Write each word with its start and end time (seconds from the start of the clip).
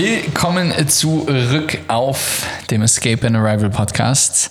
Willkommen 0.00 0.72
zurück 0.86 1.76
auf 1.88 2.46
dem 2.70 2.82
Escape 2.82 3.26
and 3.26 3.34
Arrival 3.34 3.68
Podcast. 3.68 4.48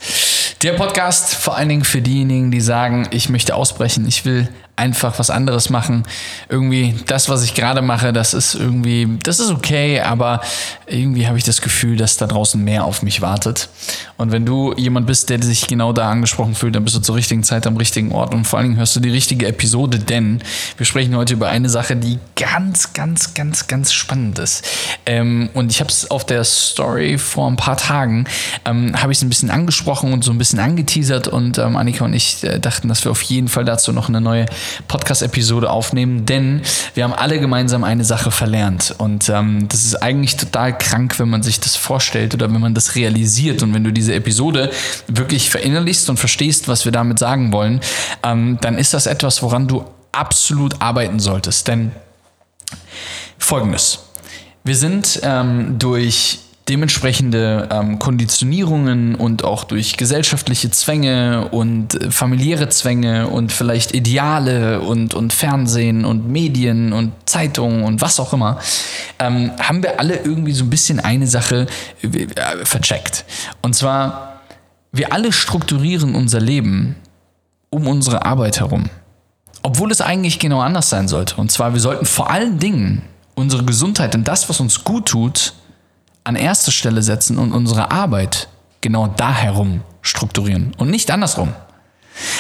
Der 0.61 0.73
Podcast 0.73 1.35
vor 1.35 1.55
allen 1.55 1.69
Dingen 1.69 1.85
für 1.85 2.01
diejenigen, 2.01 2.51
die 2.51 2.59
sagen, 2.59 3.07
ich 3.11 3.29
möchte 3.29 3.55
ausbrechen, 3.55 4.05
ich 4.09 4.25
will 4.25 4.49
einfach 4.77 5.17
was 5.19 5.29
anderes 5.29 5.69
machen. 5.69 6.03
Irgendwie 6.49 6.95
das, 7.07 7.29
was 7.29 7.43
ich 7.43 7.55
gerade 7.55 7.81
mache, 7.81 8.13
das 8.13 8.33
ist 8.33 8.55
irgendwie, 8.55 9.17
das 9.23 9.39
ist 9.39 9.49
okay, 9.49 9.99
aber 9.99 10.39
irgendwie 10.85 11.27
habe 11.27 11.37
ich 11.37 11.43
das 11.43 11.61
Gefühl, 11.61 11.97
dass 11.97 12.17
da 12.17 12.27
draußen 12.27 12.63
mehr 12.63 12.85
auf 12.85 13.01
mich 13.01 13.21
wartet. 13.21 13.69
Und 14.17 14.31
wenn 14.31 14.45
du 14.45 14.73
jemand 14.77 15.07
bist, 15.07 15.29
der 15.29 15.41
sich 15.41 15.67
genau 15.67 15.93
da 15.93 16.09
angesprochen 16.09 16.55
fühlt, 16.55 16.75
dann 16.75 16.83
bist 16.83 16.95
du 16.95 17.01
zur 17.01 17.15
richtigen 17.15 17.43
Zeit 17.43 17.67
am 17.67 17.75
richtigen 17.75 18.11
Ort 18.11 18.33
und 18.33 18.45
vor 18.45 18.59
allen 18.59 18.69
Dingen 18.69 18.79
hörst 18.79 18.95
du 18.95 18.99
die 18.99 19.09
richtige 19.09 19.47
Episode, 19.47 19.99
denn 19.99 20.41
wir 20.77 20.85
sprechen 20.85 21.15
heute 21.15 21.33
über 21.33 21.49
eine 21.49 21.69
Sache, 21.69 21.95
die 21.95 22.19
ganz, 22.35 22.93
ganz, 22.93 23.33
ganz, 23.33 23.67
ganz 23.67 23.91
spannend 23.91 24.39
ist. 24.39 24.63
Ähm, 25.05 25.49
und 25.53 25.71
ich 25.71 25.79
habe 25.79 25.89
es 25.89 26.09
auf 26.11 26.25
der 26.25 26.43
Story 26.43 27.17
vor 27.17 27.49
ein 27.49 27.55
paar 27.55 27.77
Tagen, 27.77 28.25
ähm, 28.65 28.99
habe 29.01 29.11
ich 29.11 29.17
es 29.17 29.23
ein 29.23 29.29
bisschen 29.29 29.49
angesprochen 29.49 30.13
und 30.13 30.23
so 30.23 30.31
ein 30.31 30.37
bisschen 30.37 30.59
angeteasert 30.59 31.27
und 31.27 31.57
ähm, 31.57 31.75
Annika 31.75 32.05
und 32.05 32.13
ich 32.13 32.43
äh, 32.43 32.59
dachten, 32.59 32.87
dass 32.87 33.03
wir 33.03 33.11
auf 33.11 33.21
jeden 33.23 33.47
Fall 33.47 33.65
dazu 33.65 33.91
noch 33.91 34.07
eine 34.07 34.21
neue 34.21 34.45
Podcast-Episode 34.87 35.69
aufnehmen, 35.69 36.25
denn 36.25 36.61
wir 36.93 37.03
haben 37.03 37.13
alle 37.13 37.39
gemeinsam 37.39 37.83
eine 37.83 38.03
Sache 38.03 38.31
verlernt. 38.31 38.95
Und 38.97 39.29
ähm, 39.29 39.67
das 39.69 39.85
ist 39.85 39.95
eigentlich 39.95 40.37
total 40.37 40.77
krank, 40.77 41.19
wenn 41.19 41.29
man 41.29 41.43
sich 41.43 41.59
das 41.59 41.75
vorstellt 41.75 42.33
oder 42.33 42.51
wenn 42.53 42.61
man 42.61 42.73
das 42.73 42.95
realisiert 42.95 43.63
und 43.63 43.73
wenn 43.73 43.83
du 43.83 43.91
diese 43.91 44.13
Episode 44.13 44.71
wirklich 45.07 45.49
verinnerlichst 45.49 46.09
und 46.09 46.17
verstehst, 46.17 46.67
was 46.67 46.85
wir 46.85 46.91
damit 46.91 47.19
sagen 47.19 47.51
wollen, 47.51 47.81
ähm, 48.23 48.57
dann 48.61 48.77
ist 48.77 48.93
das 48.93 49.05
etwas, 49.05 49.41
woran 49.41 49.67
du 49.67 49.85
absolut 50.11 50.81
arbeiten 50.81 51.19
solltest. 51.19 51.67
Denn 51.67 51.91
folgendes. 53.37 53.99
Wir 54.63 54.75
sind 54.75 55.21
ähm, 55.23 55.79
durch 55.79 56.39
dementsprechende 56.69 57.69
ähm, 57.71 57.97
Konditionierungen 57.97 59.15
und 59.15 59.43
auch 59.43 59.63
durch 59.63 59.95
gesellschaftliche 59.95 60.69
Zwänge 60.69 61.47
und 61.49 61.95
äh, 61.95 62.11
familiäre 62.11 62.67
Zwänge 62.69 63.27
und 63.27 63.51
vielleicht 63.51 63.93
Ideale 63.93 64.81
und, 64.81 65.13
und 65.13 65.31
Fernsehen 65.31 66.03
und 66.03 66.29
Medien 66.29 66.91
und 66.91 67.13
Zeitungen 67.25 67.83
und 67.83 68.01
was 68.01 68.19
auch 68.19 68.33
immer, 68.33 68.59
ähm, 69.19 69.51
haben 69.59 69.81
wir 69.81 69.99
alle 69.99 70.17
irgendwie 70.17 70.51
so 70.51 70.65
ein 70.65 70.69
bisschen 70.69 70.99
eine 70.99 71.27
Sache 71.27 71.67
äh, 72.01 72.65
vercheckt. 72.65 73.23
Und 73.61 73.73
zwar, 73.73 74.41
wir 74.91 75.13
alle 75.13 75.31
strukturieren 75.31 76.15
unser 76.15 76.41
Leben 76.41 76.95
um 77.69 77.87
unsere 77.87 78.25
Arbeit 78.25 78.59
herum. 78.59 78.89
Obwohl 79.63 79.91
es 79.91 80.01
eigentlich 80.01 80.39
genau 80.39 80.61
anders 80.61 80.89
sein 80.89 81.07
sollte. 81.07 81.35
Und 81.35 81.51
zwar, 81.51 81.73
wir 81.73 81.79
sollten 81.79 82.05
vor 82.05 82.29
allen 82.29 82.59
Dingen 82.59 83.03
unsere 83.35 83.63
Gesundheit 83.63 84.15
und 84.15 84.27
das, 84.27 84.49
was 84.49 84.59
uns 84.59 84.83
gut 84.83 85.07
tut, 85.07 85.53
an 86.27 86.35
erste 86.35 86.71
Stelle 86.71 87.01
setzen 87.01 87.37
und 87.37 87.53
unsere 87.53 87.89
Arbeit 87.91 88.49
genau 88.81 89.07
da 89.07 89.33
herum 89.33 89.81
strukturieren 90.01 90.73
und 90.77 90.89
nicht 90.89 91.09
andersrum. 91.09 91.53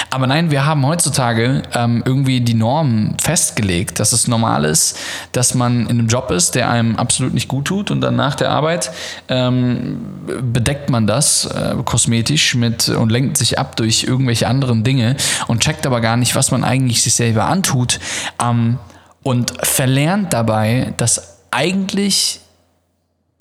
Aber 0.09 0.27
nein, 0.27 0.51
wir 0.51 0.65
haben 0.65 0.85
heutzutage 0.85 1.61
ähm, 1.73 2.01
irgendwie 2.05 2.41
die 2.41 2.53
Norm 2.53 3.15
festgelegt, 3.21 3.99
dass 3.99 4.11
es 4.11 4.27
normal 4.27 4.65
ist, 4.65 4.97
dass 5.31 5.53
man 5.53 5.81
in 5.81 5.99
einem 5.99 6.07
Job 6.07 6.31
ist, 6.31 6.55
der 6.55 6.69
einem 6.69 6.95
absolut 6.95 7.33
nicht 7.33 7.47
gut 7.47 7.65
tut 7.65 7.91
und 7.91 8.01
dann 8.01 8.15
nach 8.15 8.35
der 8.35 8.49
Arbeit 8.49 8.91
ähm, 9.29 9.99
bedeckt 10.41 10.89
man 10.89 11.07
das 11.07 11.45
äh, 11.45 11.75
kosmetisch 11.85 12.55
mit 12.55 12.89
und 12.89 13.11
lenkt 13.11 13.37
sich 13.37 13.59
ab 13.59 13.77
durch 13.77 14.03
irgendwelche 14.03 14.47
anderen 14.47 14.83
Dinge 14.83 15.15
und 15.47 15.61
checkt 15.61 15.85
aber 15.85 16.01
gar 16.01 16.17
nicht, 16.17 16.35
was 16.35 16.51
man 16.51 16.63
eigentlich 16.63 17.03
sich 17.03 17.13
selber 17.13 17.45
antut 17.45 17.99
ähm, 18.43 18.79
und 19.23 19.53
verlernt 19.63 20.33
dabei, 20.33 20.93
dass 20.97 21.37
eigentlich 21.51 22.41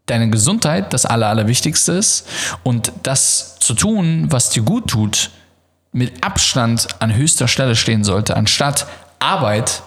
deine 0.07 0.31
Gesundheit 0.31 0.93
das 0.93 1.05
Aller, 1.05 1.29
Allerwichtigste 1.29 1.93
ist 1.93 2.27
und 2.63 2.93
das 3.03 3.59
zu 3.59 3.75
tun, 3.75 4.27
was 4.31 4.51
dir 4.51 4.63
gut 4.63 4.89
tut, 4.89 5.31
mit 5.93 6.25
Abstand 6.25 6.89
an 7.01 7.15
höchster 7.15 7.49
Stelle 7.49 7.75
stehen 7.75 8.05
sollte, 8.05 8.37
anstatt 8.37 8.87
Arbeit 9.19 9.83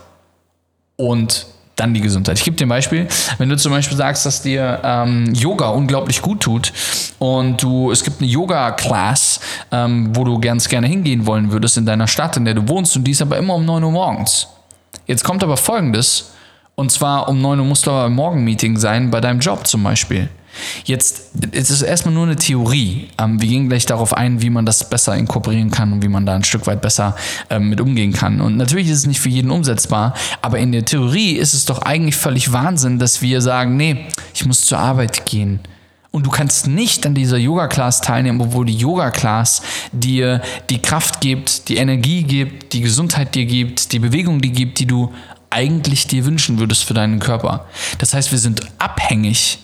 und 0.96 1.46
dann 1.80 1.94
die 1.94 2.02
Gesundheit. 2.02 2.38
Ich 2.38 2.44
gebe 2.44 2.57
dir 2.57 2.66
ein 2.66 2.69
Beispiel. 2.69 3.07
Wenn 3.38 3.47
du 3.47 3.56
zum 3.56 3.72
Beispiel 3.72 3.96
sagst, 3.96 4.25
dass 4.25 4.41
dir 4.41 4.81
ähm, 4.84 5.34
Yoga 5.34 5.69
unglaublich 5.69 6.22
gut 6.22 6.41
tut 6.41 6.74
und 7.19 7.62
du, 7.62 7.91
es 7.91 8.03
gibt 8.03 8.22
eine 8.22 8.30
Yoga-Class, 8.30 9.40
ähm, 9.72 10.13
wo 10.13 10.25
du 10.25 10.40
ganz 10.40 10.68
gerne 10.68 10.88
hingehen 10.88 11.25
wollen 11.25 11.51
würdest 11.51 11.78
in 11.78 11.86
deiner 11.86 12.07
Stadt, 12.07 12.36
in 12.36 12.46
der 12.46 12.53
du 12.53 12.68
wohnst 12.68 12.96
und 12.97 13.06
die 13.06 13.12
ist 13.12 13.22
aber 13.22 13.38
immer 13.38 13.56
um 13.56 13.66
9 13.66 13.84
Uhr 13.84 13.91
morgens. 13.91 14.47
Jetzt 15.07 15.24
kommt 15.24 15.44
aber 15.44 15.56
Folgendes, 15.56 16.31
und 16.79 16.91
zwar 16.91 17.28
um 17.28 17.41
9 17.41 17.59
Uhr 17.59 17.66
musst 17.66 17.85
du 17.85 17.91
aber 17.91 18.06
im 18.07 18.16
Morgenmeeting 18.16 18.78
sein, 18.78 19.12
bei 19.12 19.19
deinem 19.19 19.41
Job 19.41 19.67
zum 19.67 19.84
Beispiel. 19.84 20.29
Jetzt 20.85 21.31
es 21.51 21.69
ist 21.69 21.81
erstmal 21.81 22.13
nur 22.13 22.23
eine 22.23 22.38
Theorie. 22.38 23.09
Ähm, 23.17 23.41
wir 23.41 23.50
gehen 23.50 23.67
gleich 23.67 23.85
darauf 23.85 24.13
ein, 24.13 24.41
wie 24.41 24.50
man 24.50 24.66
das 24.66 24.89
besser 24.89 25.16
inkorporieren 25.16 25.72
kann 25.72 25.91
und 25.91 26.03
wie 26.03 26.07
man 26.07 26.25
da 26.25 26.35
ein 26.35 26.44
Stück 26.44 26.68
weit 26.68 26.81
besser 26.81 27.16
ähm, 27.50 27.69
mit 27.69 27.81
umgehen 27.81 28.13
kann. 28.13 28.39
Und 28.39 28.56
natürlich 28.56 28.88
ist 28.88 29.00
es 29.00 29.07
nicht 29.07 29.19
für 29.19 29.29
jeden 29.29 29.51
umsetzbar, 29.51 30.13
aber 30.41 30.59
in 30.59 30.72
der 30.72 30.85
Theorie 30.85 31.34
ist 31.34 31.53
es 31.53 31.66
doch 31.66 31.81
eigentlich 31.81 32.16
völlig 32.16 32.53
Wahnsinn, 32.53 32.97
dass 32.97 33.22
wir 33.22 33.41
sagen, 33.41 33.75
nee, 33.75 34.06
ich 34.34 34.45
muss 34.45 34.62
zur 34.62 34.79
Arbeit 34.79 35.25
gehen. 35.25 35.59
Und 36.12 36.25
du 36.25 36.31
kannst 36.31 36.66
nicht 36.66 37.06
an 37.06 37.13
dieser 37.13 37.38
Yoga-Class 37.38 38.01
teilnehmen, 38.01 38.41
obwohl 38.41 38.66
die 38.66 38.75
Yoga-Class 38.75 39.62
dir 39.91 40.41
die 40.72 40.81
Kraft 40.81 41.22
gibt, 41.22 41.69
die 41.69 41.78
Energie 41.78 42.23
gibt, 42.23 42.73
die 42.73 42.81
Gesundheit 42.81 43.35
dir 43.35 43.45
gibt, 43.45 43.91
die 43.91 44.00
Bewegung 44.00 44.41
dir 44.41 44.50
gibt, 44.50 44.79
die 44.79 44.88
du 44.88 45.13
eigentlich 45.50 46.08
dir 46.08 46.26
wünschen 46.26 46.60
würdest 46.60 46.84
für 46.84 46.94
deinen 46.94 47.20
Körper. 47.20 47.66
Das 47.98 48.14
heißt, 48.14 48.32
wir 48.32 48.40
sind 48.40 48.62
abhängig 48.80 49.60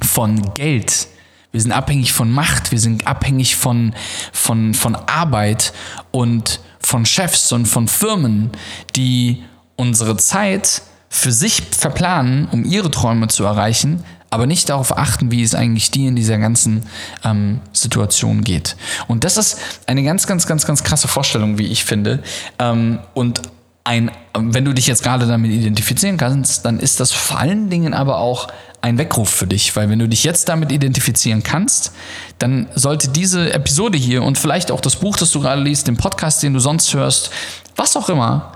von 0.00 0.54
Geld. 0.54 1.08
Wir 1.52 1.60
sind 1.60 1.72
abhängig 1.72 2.12
von 2.12 2.30
Macht, 2.30 2.70
wir 2.70 2.78
sind 2.78 3.06
abhängig 3.06 3.56
von, 3.56 3.94
von, 4.32 4.74
von 4.74 4.94
Arbeit 4.94 5.72
und 6.10 6.60
von 6.78 7.06
Chefs 7.06 7.50
und 7.52 7.66
von 7.66 7.88
Firmen, 7.88 8.50
die 8.94 9.42
unsere 9.76 10.16
Zeit 10.18 10.82
für 11.08 11.32
sich 11.32 11.62
verplanen, 11.70 12.46
um 12.52 12.64
ihre 12.64 12.90
Träume 12.90 13.28
zu 13.28 13.44
erreichen, 13.44 14.04
aber 14.28 14.46
nicht 14.46 14.68
darauf 14.68 14.98
achten, 14.98 15.30
wie 15.30 15.42
es 15.42 15.54
eigentlich 15.54 15.90
dir 15.90 16.08
in 16.08 16.16
dieser 16.16 16.36
ganzen 16.36 16.82
ähm, 17.24 17.60
Situation 17.72 18.44
geht. 18.44 18.76
Und 19.08 19.24
das 19.24 19.36
ist 19.36 19.58
eine 19.86 20.02
ganz, 20.02 20.26
ganz, 20.26 20.46
ganz, 20.46 20.66
ganz 20.66 20.84
krasse 20.84 21.08
Vorstellung, 21.08 21.58
wie 21.58 21.66
ich 21.68 21.84
finde. 21.84 22.22
Ähm, 22.58 22.98
und 23.14 23.40
ein, 23.86 24.10
wenn 24.34 24.64
du 24.64 24.74
dich 24.74 24.88
jetzt 24.88 25.04
gerade 25.04 25.26
damit 25.26 25.52
identifizieren 25.52 26.16
kannst, 26.16 26.64
dann 26.64 26.80
ist 26.80 26.98
das 26.98 27.12
vor 27.12 27.38
allen 27.38 27.70
Dingen 27.70 27.94
aber 27.94 28.18
auch 28.18 28.48
ein 28.82 28.98
Weckruf 28.98 29.30
für 29.30 29.46
dich, 29.46 29.74
weil 29.76 29.88
wenn 29.88 30.00
du 30.00 30.08
dich 30.08 30.24
jetzt 30.24 30.48
damit 30.48 30.72
identifizieren 30.72 31.44
kannst, 31.44 31.92
dann 32.38 32.68
sollte 32.74 33.08
diese 33.08 33.52
Episode 33.52 33.96
hier 33.96 34.24
und 34.24 34.38
vielleicht 34.38 34.72
auch 34.72 34.80
das 34.80 34.96
Buch, 34.96 35.16
das 35.16 35.30
du 35.30 35.40
gerade 35.40 35.62
liest, 35.62 35.86
den 35.86 35.96
Podcast, 35.96 36.42
den 36.42 36.52
du 36.52 36.58
sonst 36.58 36.92
hörst, 36.94 37.30
was 37.76 37.96
auch 37.96 38.08
immer, 38.08 38.52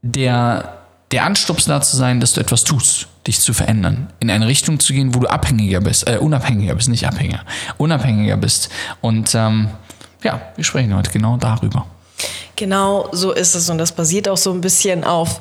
der, 0.00 0.78
der 1.10 1.24
Anstups 1.24 1.66
dazu 1.66 1.96
sein, 1.96 2.18
dass 2.18 2.32
du 2.32 2.40
etwas 2.40 2.64
tust, 2.64 3.08
dich 3.26 3.40
zu 3.40 3.52
verändern, 3.52 4.10
in 4.20 4.30
eine 4.30 4.46
Richtung 4.46 4.80
zu 4.80 4.94
gehen, 4.94 5.14
wo 5.14 5.20
du 5.20 5.28
abhängiger 5.28 5.80
bist, 5.80 6.08
äh, 6.08 6.16
unabhängiger 6.16 6.74
bist, 6.74 6.88
nicht 6.88 7.06
abhängiger, 7.06 7.44
unabhängiger 7.76 8.38
bist. 8.38 8.70
Und 9.02 9.34
ähm, 9.34 9.68
ja, 10.22 10.40
wir 10.56 10.64
sprechen 10.64 10.96
heute 10.96 11.10
genau 11.10 11.36
darüber. 11.36 11.86
Genau 12.56 13.08
so 13.12 13.32
ist 13.32 13.54
es 13.54 13.70
und 13.70 13.78
das 13.78 13.92
basiert 13.92 14.28
auch 14.28 14.36
so 14.36 14.52
ein 14.52 14.60
bisschen 14.60 15.04
auf 15.04 15.40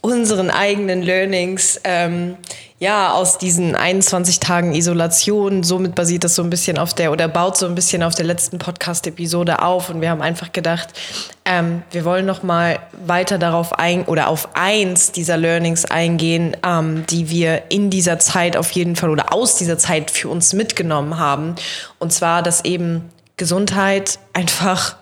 unseren 0.00 0.50
eigenen 0.50 1.02
Learnings. 1.02 1.80
Ähm, 1.84 2.36
ja, 2.80 3.12
aus 3.12 3.38
diesen 3.38 3.74
21 3.74 4.38
Tagen 4.38 4.72
Isolation. 4.72 5.64
Somit 5.64 5.96
basiert 5.96 6.22
das 6.22 6.36
so 6.36 6.42
ein 6.42 6.50
bisschen 6.50 6.78
auf 6.78 6.94
der 6.94 7.10
oder 7.10 7.26
baut 7.26 7.56
so 7.56 7.66
ein 7.66 7.74
bisschen 7.74 8.04
auf 8.04 8.14
der 8.14 8.24
letzten 8.24 8.58
Podcast-Episode 8.58 9.62
auf. 9.62 9.90
Und 9.90 10.00
wir 10.00 10.10
haben 10.10 10.22
einfach 10.22 10.52
gedacht, 10.52 10.88
ähm, 11.44 11.82
wir 11.90 12.04
wollen 12.04 12.24
noch 12.24 12.44
mal 12.44 12.78
weiter 13.04 13.38
darauf 13.38 13.76
ein 13.76 14.04
oder 14.04 14.28
auf 14.28 14.50
eins 14.54 15.10
dieser 15.10 15.36
Learnings 15.36 15.86
eingehen, 15.86 16.56
ähm, 16.64 17.04
die 17.10 17.30
wir 17.30 17.62
in 17.68 17.90
dieser 17.90 18.20
Zeit 18.20 18.56
auf 18.56 18.70
jeden 18.70 18.94
Fall 18.94 19.10
oder 19.10 19.32
aus 19.32 19.56
dieser 19.56 19.78
Zeit 19.78 20.12
für 20.12 20.28
uns 20.28 20.52
mitgenommen 20.52 21.18
haben. 21.18 21.56
Und 21.98 22.12
zwar, 22.12 22.42
dass 22.42 22.64
eben 22.64 23.10
Gesundheit 23.36 24.20
einfach 24.34 24.94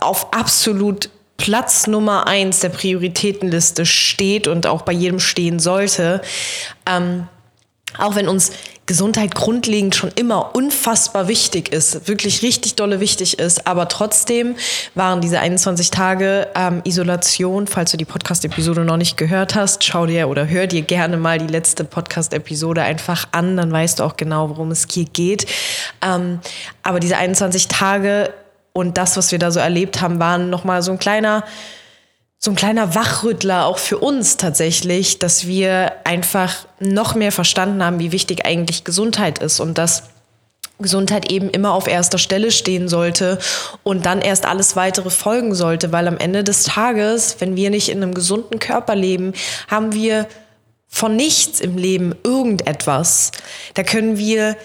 auf 0.00 0.32
absolut 0.32 1.10
Platz 1.36 1.86
Nummer 1.86 2.26
eins 2.26 2.60
der 2.60 2.68
Prioritätenliste 2.68 3.86
steht 3.86 4.46
und 4.46 4.66
auch 4.66 4.82
bei 4.82 4.92
jedem 4.92 5.20
stehen 5.20 5.58
sollte. 5.58 6.20
Ähm, 6.86 7.28
auch 7.98 8.14
wenn 8.14 8.28
uns 8.28 8.52
Gesundheit 8.86 9.34
grundlegend 9.36 9.94
schon 9.94 10.10
immer 10.16 10.54
unfassbar 10.54 11.28
wichtig 11.28 11.72
ist, 11.72 12.08
wirklich 12.08 12.42
richtig 12.42 12.74
dolle 12.74 12.98
wichtig 12.98 13.38
ist. 13.38 13.66
Aber 13.66 13.88
trotzdem 13.88 14.56
waren 14.96 15.20
diese 15.20 15.38
21 15.38 15.90
Tage 15.90 16.48
ähm, 16.56 16.82
Isolation, 16.84 17.68
falls 17.68 17.92
du 17.92 17.96
die 17.96 18.04
Podcast-Episode 18.04 18.84
noch 18.84 18.96
nicht 18.96 19.16
gehört 19.16 19.54
hast, 19.54 19.84
schau 19.84 20.06
dir 20.06 20.28
oder 20.28 20.48
hör 20.48 20.66
dir 20.66 20.82
gerne 20.82 21.16
mal 21.16 21.38
die 21.38 21.46
letzte 21.46 21.84
Podcast-Episode 21.84 22.82
einfach 22.82 23.28
an, 23.30 23.56
dann 23.56 23.70
weißt 23.70 24.00
du 24.00 24.02
auch 24.02 24.16
genau, 24.16 24.50
worum 24.50 24.72
es 24.72 24.86
hier 24.90 25.04
geht. 25.04 25.46
Ähm, 26.02 26.40
aber 26.82 26.98
diese 26.98 27.16
21 27.16 27.68
Tage 27.68 28.32
und 28.72 28.98
das, 28.98 29.16
was 29.16 29.32
wir 29.32 29.38
da 29.38 29.50
so 29.50 29.60
erlebt 29.60 30.00
haben, 30.00 30.18
waren 30.18 30.50
nochmal 30.50 30.82
so 30.82 30.92
ein 30.92 30.98
kleiner 30.98 31.44
so 32.42 32.50
ein 32.50 32.56
kleiner 32.56 32.94
Wachrüttler 32.94 33.66
auch 33.66 33.76
für 33.76 33.98
uns 33.98 34.38
tatsächlich, 34.38 35.18
dass 35.18 35.46
wir 35.46 35.92
einfach 36.04 36.66
noch 36.78 37.14
mehr 37.14 37.32
verstanden 37.32 37.84
haben, 37.84 37.98
wie 37.98 38.12
wichtig 38.12 38.46
eigentlich 38.46 38.82
Gesundheit 38.84 39.40
ist 39.40 39.60
und 39.60 39.76
dass 39.76 40.04
Gesundheit 40.78 41.30
eben 41.30 41.50
immer 41.50 41.74
auf 41.74 41.86
erster 41.86 42.16
Stelle 42.16 42.50
stehen 42.50 42.88
sollte 42.88 43.38
und 43.82 44.06
dann 44.06 44.22
erst 44.22 44.46
alles 44.46 44.74
weitere 44.74 45.10
folgen 45.10 45.54
sollte, 45.54 45.92
weil 45.92 46.08
am 46.08 46.16
Ende 46.16 46.42
des 46.42 46.64
Tages, 46.64 47.36
wenn 47.40 47.56
wir 47.56 47.68
nicht 47.68 47.90
in 47.90 48.02
einem 48.02 48.14
gesunden 48.14 48.58
Körper 48.58 48.94
leben, 48.94 49.34
haben 49.68 49.92
wir 49.92 50.26
von 50.88 51.16
nichts 51.16 51.60
im 51.60 51.76
Leben 51.76 52.14
irgendetwas. 52.24 53.32
Da 53.74 53.82
können 53.82 54.16
wir 54.16 54.56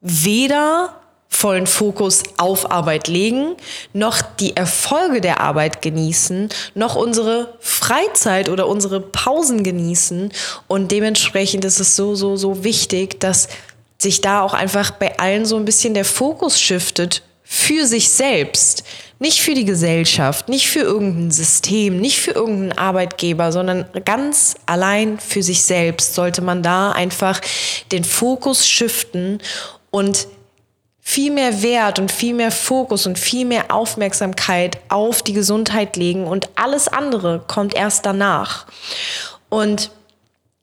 weder 0.00 0.94
vollen 1.28 1.66
Fokus 1.66 2.22
auf 2.38 2.70
Arbeit 2.70 3.06
legen, 3.06 3.54
noch 3.92 4.22
die 4.22 4.56
Erfolge 4.56 5.20
der 5.20 5.40
Arbeit 5.40 5.82
genießen, 5.82 6.48
noch 6.74 6.96
unsere 6.96 7.54
Freizeit 7.60 8.48
oder 8.48 8.66
unsere 8.66 9.00
Pausen 9.00 9.62
genießen. 9.62 10.32
Und 10.66 10.90
dementsprechend 10.90 11.64
ist 11.64 11.80
es 11.80 11.94
so, 11.96 12.14
so, 12.14 12.36
so 12.36 12.64
wichtig, 12.64 13.20
dass 13.20 13.48
sich 13.98 14.20
da 14.20 14.42
auch 14.42 14.54
einfach 14.54 14.90
bei 14.92 15.18
allen 15.18 15.44
so 15.44 15.56
ein 15.56 15.64
bisschen 15.64 15.94
der 15.94 16.04
Fokus 16.04 16.60
shiftet 16.60 17.22
für 17.42 17.86
sich 17.86 18.10
selbst. 18.10 18.84
Nicht 19.20 19.40
für 19.40 19.54
die 19.54 19.64
Gesellschaft, 19.64 20.48
nicht 20.48 20.68
für 20.68 20.80
irgendein 20.80 21.32
System, 21.32 22.00
nicht 22.00 22.18
für 22.18 22.30
irgendeinen 22.32 22.78
Arbeitgeber, 22.78 23.50
sondern 23.50 23.86
ganz 24.04 24.54
allein 24.66 25.18
für 25.18 25.42
sich 25.42 25.62
selbst 25.62 26.14
sollte 26.14 26.40
man 26.40 26.62
da 26.62 26.92
einfach 26.92 27.40
den 27.90 28.04
Fokus 28.04 28.68
shiften 28.68 29.40
und 29.90 30.28
viel 31.08 31.32
mehr 31.32 31.62
Wert 31.62 31.98
und 31.98 32.12
viel 32.12 32.34
mehr 32.34 32.50
Fokus 32.50 33.06
und 33.06 33.18
viel 33.18 33.46
mehr 33.46 33.72
Aufmerksamkeit 33.72 34.76
auf 34.90 35.22
die 35.22 35.32
Gesundheit 35.32 35.96
legen 35.96 36.26
und 36.26 36.50
alles 36.54 36.86
andere 36.86 37.42
kommt 37.46 37.74
erst 37.74 38.04
danach. 38.04 38.66
Und 39.48 39.90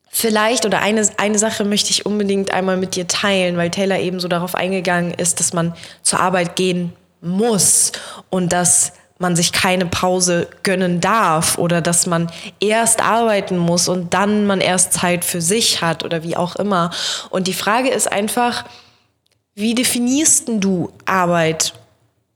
vielleicht 0.08 0.68
oder 0.68 0.84
eine, 0.84 1.10
eine 1.18 1.40
Sache 1.40 1.64
möchte 1.64 1.90
ich 1.90 2.06
unbedingt 2.06 2.52
einmal 2.52 2.78
mit 2.78 2.96
dir 2.96 3.08
teilen, 3.08 3.58
weil 3.58 3.72
Taylor 3.72 3.98
eben 3.98 4.20
so 4.20 4.28
darauf 4.28 4.54
eingegangen 4.54 5.16
ist, 5.16 5.40
dass 5.40 5.52
man 5.52 5.74
zur 6.04 6.20
Arbeit 6.20 6.56
gehen 6.56 6.94
muss 7.22 7.92
und 8.30 8.54
dass 8.54 8.94
man 9.18 9.36
sich 9.36 9.52
keine 9.52 9.88
Pause 9.88 10.48
gönnen 10.62 11.02
darf 11.02 11.58
oder 11.58 11.82
dass 11.82 12.06
man 12.06 12.32
erst 12.60 13.02
arbeiten 13.02 13.58
muss 13.58 13.88
und 13.88 14.14
dann 14.14 14.46
man 14.46 14.62
erst 14.62 14.94
Zeit 14.94 15.26
für 15.26 15.42
sich 15.42 15.82
hat 15.82 16.04
oder 16.04 16.22
wie 16.22 16.38
auch 16.38 16.56
immer. 16.58 16.92
Und 17.32 17.48
die 17.48 17.54
Frage 17.54 17.90
ist 17.90 18.12
einfach, 18.12 18.64
wie 19.56 19.74
definierst 19.74 20.50
du 20.50 20.92
Arbeit 21.06 21.74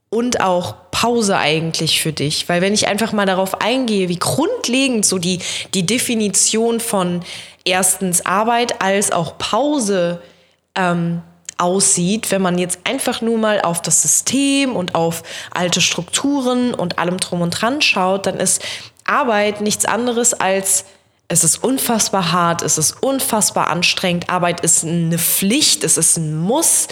und 0.08 0.40
auch 0.40 0.74
Pause 0.90 1.36
eigentlich 1.36 2.00
für 2.00 2.12
dich? 2.12 2.48
Weil 2.48 2.62
wenn 2.62 2.74
ich 2.74 2.88
einfach 2.88 3.12
mal 3.12 3.26
darauf 3.26 3.60
eingehe, 3.60 4.08
wie 4.08 4.18
grundlegend 4.18 5.04
so 5.04 5.18
die, 5.18 5.40
die 5.74 5.84
Definition 5.84 6.80
von 6.80 7.20
erstens 7.64 8.24
Arbeit 8.24 8.80
als 8.80 9.12
auch 9.12 9.36
Pause 9.36 10.22
ähm, 10.74 11.20
aussieht, 11.58 12.30
wenn 12.30 12.40
man 12.40 12.56
jetzt 12.56 12.80
einfach 12.84 13.20
nur 13.20 13.36
mal 13.36 13.60
auf 13.60 13.82
das 13.82 14.00
System 14.00 14.74
und 14.74 14.94
auf 14.94 15.22
alte 15.50 15.82
Strukturen 15.82 16.72
und 16.72 16.98
allem 16.98 17.18
drum 17.18 17.42
und 17.42 17.50
dran 17.50 17.82
schaut, 17.82 18.24
dann 18.24 18.40
ist 18.40 18.62
Arbeit 19.04 19.60
nichts 19.60 19.84
anderes 19.84 20.32
als 20.32 20.86
es 21.30 21.44
ist 21.44 21.62
unfassbar 21.62 22.32
hart, 22.32 22.62
es 22.62 22.76
ist 22.76 23.02
unfassbar 23.04 23.68
anstrengend. 23.68 24.28
Arbeit 24.28 24.60
ist 24.60 24.84
eine 24.84 25.16
Pflicht, 25.16 25.84
es 25.84 25.96
ist 25.96 26.16
ein 26.16 26.36
Muss. 26.36 26.88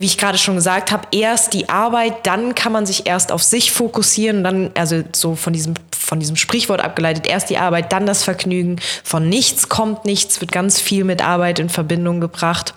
Wie 0.00 0.06
ich 0.06 0.18
gerade 0.18 0.36
schon 0.36 0.56
gesagt 0.56 0.90
habe, 0.90 1.06
erst 1.12 1.54
die 1.54 1.68
Arbeit, 1.68 2.26
dann 2.26 2.56
kann 2.56 2.72
man 2.72 2.86
sich 2.86 3.06
erst 3.06 3.30
auf 3.30 3.40
sich 3.44 3.70
fokussieren 3.70 4.42
dann, 4.42 4.72
also 4.74 5.04
so 5.12 5.36
von 5.36 5.52
diesem, 5.52 5.74
von 5.96 6.18
diesem 6.18 6.34
Sprichwort 6.34 6.80
abgeleitet, 6.80 7.28
erst 7.28 7.50
die 7.50 7.58
Arbeit, 7.58 7.92
dann 7.92 8.04
das 8.04 8.24
Vergnügen. 8.24 8.80
Von 9.04 9.28
nichts 9.28 9.68
kommt 9.68 10.04
nichts, 10.06 10.40
wird 10.40 10.50
ganz 10.50 10.80
viel 10.80 11.04
mit 11.04 11.24
Arbeit 11.24 11.60
in 11.60 11.68
Verbindung 11.68 12.20
gebracht. 12.20 12.74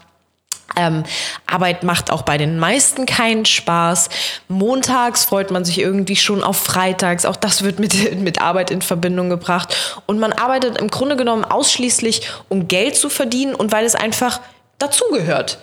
Ähm, 0.75 1.03
Arbeit 1.47 1.83
macht 1.83 2.11
auch 2.11 2.23
bei 2.23 2.37
den 2.37 2.57
meisten 2.59 3.05
keinen 3.05 3.45
Spaß. 3.45 4.09
Montags 4.47 5.25
freut 5.25 5.51
man 5.51 5.63
sich 5.63 5.79
irgendwie 5.79 6.15
schon 6.15 6.43
auf 6.43 6.57
Freitags. 6.57 7.25
Auch 7.25 7.35
das 7.35 7.63
wird 7.63 7.79
mit, 7.79 8.19
mit 8.19 8.41
Arbeit 8.41 8.71
in 8.71 8.81
Verbindung 8.81 9.29
gebracht. 9.29 9.75
Und 10.05 10.19
man 10.19 10.33
arbeitet 10.33 10.77
im 10.77 10.89
Grunde 10.89 11.15
genommen 11.15 11.45
ausschließlich, 11.45 12.29
um 12.49 12.67
Geld 12.67 12.95
zu 12.95 13.09
verdienen 13.09 13.55
und 13.55 13.71
weil 13.71 13.85
es 13.85 13.95
einfach 13.95 14.41
dazugehört. 14.79 15.59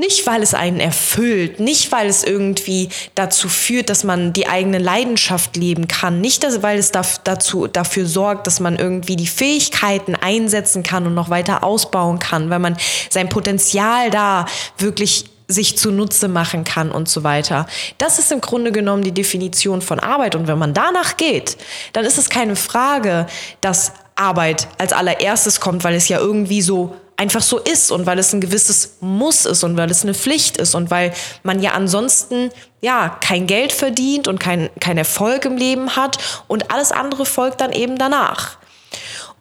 Nicht, 0.00 0.26
weil 0.26 0.42
es 0.42 0.54
einen 0.54 0.80
erfüllt, 0.80 1.60
nicht, 1.60 1.92
weil 1.92 2.08
es 2.08 2.24
irgendwie 2.24 2.88
dazu 3.14 3.50
führt, 3.50 3.90
dass 3.90 4.02
man 4.02 4.32
die 4.32 4.48
eigene 4.48 4.78
Leidenschaft 4.78 5.58
leben 5.58 5.88
kann, 5.88 6.22
nicht, 6.22 6.42
dass, 6.42 6.62
weil 6.62 6.78
es 6.78 6.90
dazu, 6.90 7.66
dafür 7.66 8.06
sorgt, 8.06 8.46
dass 8.46 8.60
man 8.60 8.78
irgendwie 8.78 9.14
die 9.14 9.26
Fähigkeiten 9.26 10.14
einsetzen 10.14 10.82
kann 10.82 11.06
und 11.06 11.12
noch 11.12 11.28
weiter 11.28 11.62
ausbauen 11.62 12.18
kann, 12.18 12.48
weil 12.48 12.60
man 12.60 12.78
sein 13.10 13.28
Potenzial 13.28 14.08
da 14.08 14.46
wirklich 14.78 15.26
sich 15.48 15.76
zunutze 15.76 16.28
machen 16.28 16.64
kann 16.64 16.90
und 16.92 17.06
so 17.10 17.22
weiter. 17.22 17.66
Das 17.98 18.18
ist 18.18 18.32
im 18.32 18.40
Grunde 18.40 18.72
genommen 18.72 19.02
die 19.02 19.12
Definition 19.12 19.82
von 19.82 20.00
Arbeit. 20.00 20.34
Und 20.34 20.46
wenn 20.46 20.58
man 20.58 20.72
danach 20.72 21.18
geht, 21.18 21.58
dann 21.92 22.06
ist 22.06 22.16
es 22.16 22.30
keine 22.30 22.56
Frage, 22.56 23.26
dass 23.60 23.92
Arbeit 24.14 24.66
als 24.78 24.94
allererstes 24.94 25.60
kommt, 25.60 25.84
weil 25.84 25.94
es 25.94 26.08
ja 26.08 26.20
irgendwie 26.20 26.62
so 26.62 26.94
einfach 27.20 27.42
so 27.42 27.58
ist 27.58 27.92
und 27.92 28.06
weil 28.06 28.18
es 28.18 28.32
ein 28.32 28.40
gewisses 28.40 28.96
Muss 29.00 29.44
ist 29.44 29.62
und 29.62 29.76
weil 29.76 29.90
es 29.90 30.04
eine 30.04 30.14
Pflicht 30.14 30.56
ist 30.56 30.74
und 30.74 30.90
weil 30.90 31.12
man 31.42 31.60
ja 31.60 31.72
ansonsten 31.72 32.50
ja 32.80 33.10
kein 33.20 33.46
Geld 33.46 33.72
verdient 33.72 34.26
und 34.26 34.40
kein, 34.40 34.70
kein 34.80 34.96
Erfolg 34.96 35.44
im 35.44 35.58
Leben 35.58 35.96
hat 35.96 36.16
und 36.48 36.72
alles 36.72 36.92
andere 36.92 37.26
folgt 37.26 37.60
dann 37.60 37.72
eben 37.72 37.98
danach. 37.98 38.56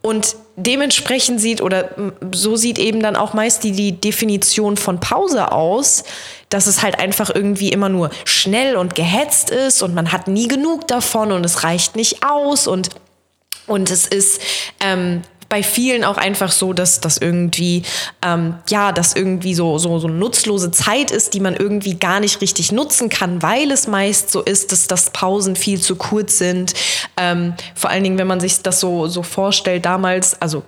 Und 0.01 0.35
dementsprechend 0.57 1.39
sieht 1.39 1.61
oder 1.61 1.89
so 2.33 2.57
sieht 2.57 2.79
eben 2.79 3.01
dann 3.01 3.15
auch 3.15 3.33
meist 3.33 3.63
die, 3.63 3.71
die 3.71 3.93
Definition 3.93 4.75
von 4.75 4.99
Pause 4.99 5.53
aus, 5.53 6.03
dass 6.49 6.67
es 6.67 6.83
halt 6.83 6.99
einfach 6.99 7.33
irgendwie 7.33 7.69
immer 7.69 7.87
nur 7.87 8.09
schnell 8.25 8.75
und 8.75 8.93
gehetzt 8.93 9.51
ist 9.51 9.81
und 9.83 9.95
man 9.95 10.11
hat 10.11 10.27
nie 10.27 10.49
genug 10.49 10.85
davon 10.89 11.31
und 11.31 11.45
es 11.45 11.63
reicht 11.63 11.95
nicht 11.95 12.25
aus 12.25 12.67
und 12.67 12.89
und 13.67 13.91
es 13.91 14.07
ist 14.07 14.41
ähm, 14.79 15.21
bei 15.49 15.63
vielen 15.63 16.03
auch 16.03 16.17
einfach 16.17 16.51
so, 16.51 16.73
dass 16.73 17.01
das 17.01 17.17
irgendwie, 17.17 17.83
ähm, 18.23 18.55
ja, 18.69 18.91
das 18.91 19.15
irgendwie 19.15 19.55
so, 19.55 19.79
so, 19.79 19.97
so 19.97 20.07
nutzlose 20.07 20.69
Zeit 20.71 21.09
ist, 21.09 21.33
die 21.33 21.39
man 21.39 21.55
irgendwie 21.55 21.95
gar 21.95 22.19
nicht 22.19 22.39
richtig 22.41 22.71
nutzen 22.71 23.09
kann, 23.09 23.41
weil 23.41 23.71
es 23.71 23.87
meist 23.87 24.31
so 24.31 24.41
ist, 24.41 24.71
dass 24.71 24.87
das 24.87 25.09
Pausen 25.09 25.55
viel 25.55 25.81
zu 25.81 25.95
kurz 25.95 26.37
sind. 26.37 26.73
Ähm, 27.17 27.55
vor 27.73 27.89
allen 27.89 28.03
Dingen, 28.03 28.19
wenn 28.19 28.27
man 28.27 28.39
sich 28.39 28.61
das 28.61 28.79
so, 28.79 29.07
so 29.07 29.23
vorstellt, 29.23 29.85
damals, 29.85 30.39
also 30.39 30.63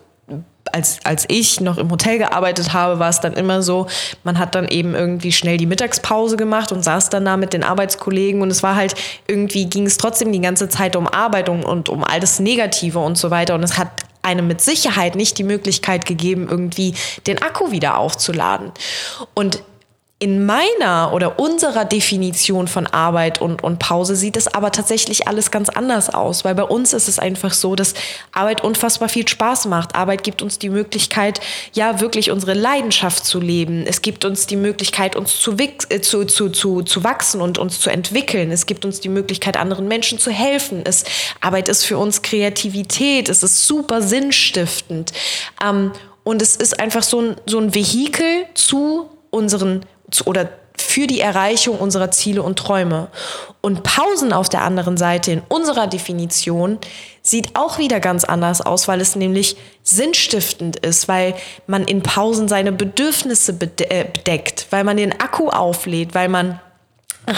als, 0.72 1.00
als 1.04 1.26
ich 1.28 1.60
noch 1.60 1.78
im 1.78 1.92
Hotel 1.92 2.18
gearbeitet 2.18 2.74
habe, 2.74 3.00
war 3.00 3.10
es 3.10 3.20
dann 3.20 3.34
immer 3.34 3.62
so, 3.62 3.88
man 4.24 4.40
hat 4.40 4.56
dann 4.56 4.68
eben 4.68 4.96
irgendwie 4.96 5.32
schnell 5.32 5.58
die 5.58 5.66
Mittagspause 5.66 6.38
gemacht 6.38 6.72
und 6.72 6.84
saß 6.84 7.10
dann 7.10 7.26
da 7.26 7.38
mit 7.38 7.54
den 7.54 7.64
Arbeitskollegen 7.64 8.42
und 8.42 8.52
es 8.52 8.64
war 8.64 8.76
halt 8.76 8.96
irgendwie 9.28 9.66
ging 9.66 9.86
es 9.86 9.98
trotzdem 9.98 10.32
die 10.32 10.40
ganze 10.40 10.70
Zeit 10.70 10.96
um 10.96 11.08
Arbeit 11.08 11.50
und, 11.50 11.64
und 11.64 11.90
um 11.90 12.04
all 12.04 12.20
das 12.20 12.40
Negative 12.40 13.00
und 13.00 13.18
so 13.18 13.32
weiter 13.32 13.56
und 13.56 13.64
es 13.64 13.78
hat 13.78 13.90
einem 14.22 14.48
mit 14.48 14.62
Sicherheit 14.62 15.16
nicht 15.16 15.38
die 15.38 15.44
Möglichkeit 15.44 16.06
gegeben, 16.06 16.48
irgendwie 16.50 16.94
den 17.28 17.42
Akku 17.42 17.72
wieder 17.72 17.98
aufzuladen. 17.98 18.72
Und 19.34 19.64
in 20.22 20.46
meiner 20.46 21.14
oder 21.14 21.40
unserer 21.40 21.84
Definition 21.84 22.68
von 22.68 22.86
Arbeit 22.86 23.42
und, 23.42 23.64
und 23.64 23.80
Pause 23.80 24.16
sieht 24.16 24.38
es 24.38 24.48
aber 24.48 24.72
tatsächlich 24.72 25.28
alles 25.28 25.50
ganz 25.50 25.68
anders 25.70 26.14
aus, 26.14 26.46
weil 26.46 26.54
bei 26.54 26.62
uns 26.64 26.94
ist 26.94 27.08
es 27.08 27.18
einfach 27.18 27.54
so, 27.54 27.74
dass 27.76 27.96
Arbeit 28.32 28.64
unfassbar 28.64 29.10
viel 29.10 29.28
Spaß 29.28 29.66
macht. 29.66 29.96
Arbeit 29.96 30.24
gibt 30.24 30.44
uns 30.44 30.60
die 30.60 30.70
Möglichkeit, 30.70 31.42
ja, 31.74 32.02
wirklich 32.02 32.30
unsere 32.30 32.54
Leidenschaft 32.54 33.26
zu 33.26 33.40
leben. 33.40 33.84
Es 33.88 34.04
gibt 34.04 34.24
uns 34.24 34.46
die 34.46 34.58
Möglichkeit, 34.58 35.16
uns 35.16 35.40
zu, 35.40 35.58
äh, 35.58 36.02
zu, 36.02 36.26
zu, 36.26 36.50
zu, 36.50 36.84
zu 36.84 37.04
wachsen 37.04 37.42
und 37.42 37.58
uns 37.58 37.80
zu 37.80 37.90
entwickeln. 37.90 38.52
Es 38.52 38.68
gibt 38.68 38.86
uns 38.86 39.00
die 39.00 39.10
Möglichkeit, 39.10 39.58
anderen 39.58 39.88
Menschen 39.88 40.20
zu 40.20 40.30
helfen. 40.30 40.84
Es, 40.86 41.04
Arbeit 41.40 41.68
ist 41.68 41.84
für 41.84 41.98
uns 41.98 42.22
Kreativität. 42.22 43.28
Es 43.28 43.42
ist 43.42 43.66
super 43.66 44.04
sinnstiftend. 44.04 45.14
Ähm, 45.66 45.94
und 46.24 46.44
es 46.44 46.56
ist 46.56 46.80
einfach 46.80 47.02
so 47.02 47.22
ein, 47.22 47.36
so 47.48 47.58
ein 47.58 47.74
Vehikel 47.74 48.46
zu 48.54 49.10
unseren 49.32 49.86
oder 50.26 50.50
für 50.78 51.08
die 51.08 51.20
Erreichung 51.20 51.78
unserer 51.78 52.12
Ziele 52.12 52.44
und 52.44 52.58
Träume. 52.58 53.08
Und 53.62 53.84
Pausen 53.84 54.34
auf 54.34 54.50
der 54.50 54.64
anderen 54.64 54.98
Seite 54.98 55.32
in 55.32 55.42
unserer 55.48 55.88
Definition 55.88 56.80
sieht 57.22 57.56
auch 57.56 57.78
wieder 57.78 58.00
ganz 58.00 58.24
anders 58.24 58.62
aus, 58.62 58.88
weil 58.88 59.00
es 59.00 59.16
nämlich 59.16 59.56
sinnstiftend 59.84 60.78
ist, 60.78 61.08
weil 61.08 61.36
man 61.68 61.84
in 61.84 62.02
Pausen 62.02 62.48
seine 62.48 62.72
Bedürfnisse 62.72 63.52
äh, 63.52 64.06
bedeckt, 64.06 64.68
weil 64.72 64.84
man 64.84 64.98
den 64.98 65.20
Akku 65.20 65.50
auflädt, 65.50 66.16
weil 66.16 66.30
man 66.30 66.60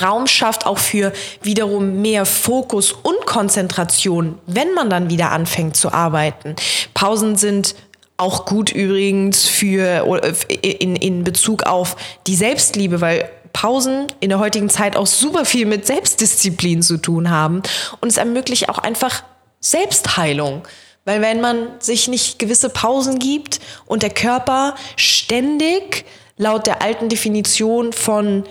Raum 0.02 0.28
schafft 0.28 0.66
auch 0.66 0.78
für 0.78 1.12
wiederum 1.42 2.02
mehr 2.02 2.26
Fokus 2.26 2.94
und 2.94 3.26
Konzentration, 3.26 4.40
wenn 4.46 4.74
man 4.74 4.90
dann 4.90 5.10
wieder 5.10 5.32
anfängt 5.32 5.76
zu 5.76 5.92
arbeiten. 5.92 6.56
Pausen 6.94 7.36
sind 7.36 7.76
auch 8.24 8.46
gut 8.46 8.72
übrigens 8.72 9.46
für 9.46 10.24
in, 10.62 10.96
in 10.96 11.26
Bezug 11.26 11.64
auf 11.64 11.98
die 12.26 12.36
Selbstliebe, 12.36 13.02
weil 13.02 13.30
Pausen 13.52 14.08
in 14.22 14.30
der 14.30 14.40
heutigen 14.40 14.70
Zeit 14.70 14.96
auch 14.96 15.06
super 15.06 15.44
viel 15.44 15.66
mit 15.66 15.86
Selbstdisziplin 15.86 16.82
zu 16.82 16.98
tun 16.98 17.30
haben 17.30 17.62
und 18.00 18.08
es 18.08 18.16
ermöglicht 18.16 18.70
auch 18.70 18.78
einfach 18.78 19.24
Selbstheilung. 19.60 20.64
Weil 21.04 21.22
wenn 21.22 21.42
man 21.42 21.68
sich 21.80 22.08
nicht 22.08 22.40
gewisse 22.40 22.70
Pausen 22.70 23.20
gibt 23.20 23.60
und 23.86 24.04
der 24.04 24.10
Körper 24.10 24.76
ständig 24.96 26.06
laut 26.38 26.66
der 26.66 26.82
alten 26.82 27.10
Definition 27.10 27.92
von 27.92 28.46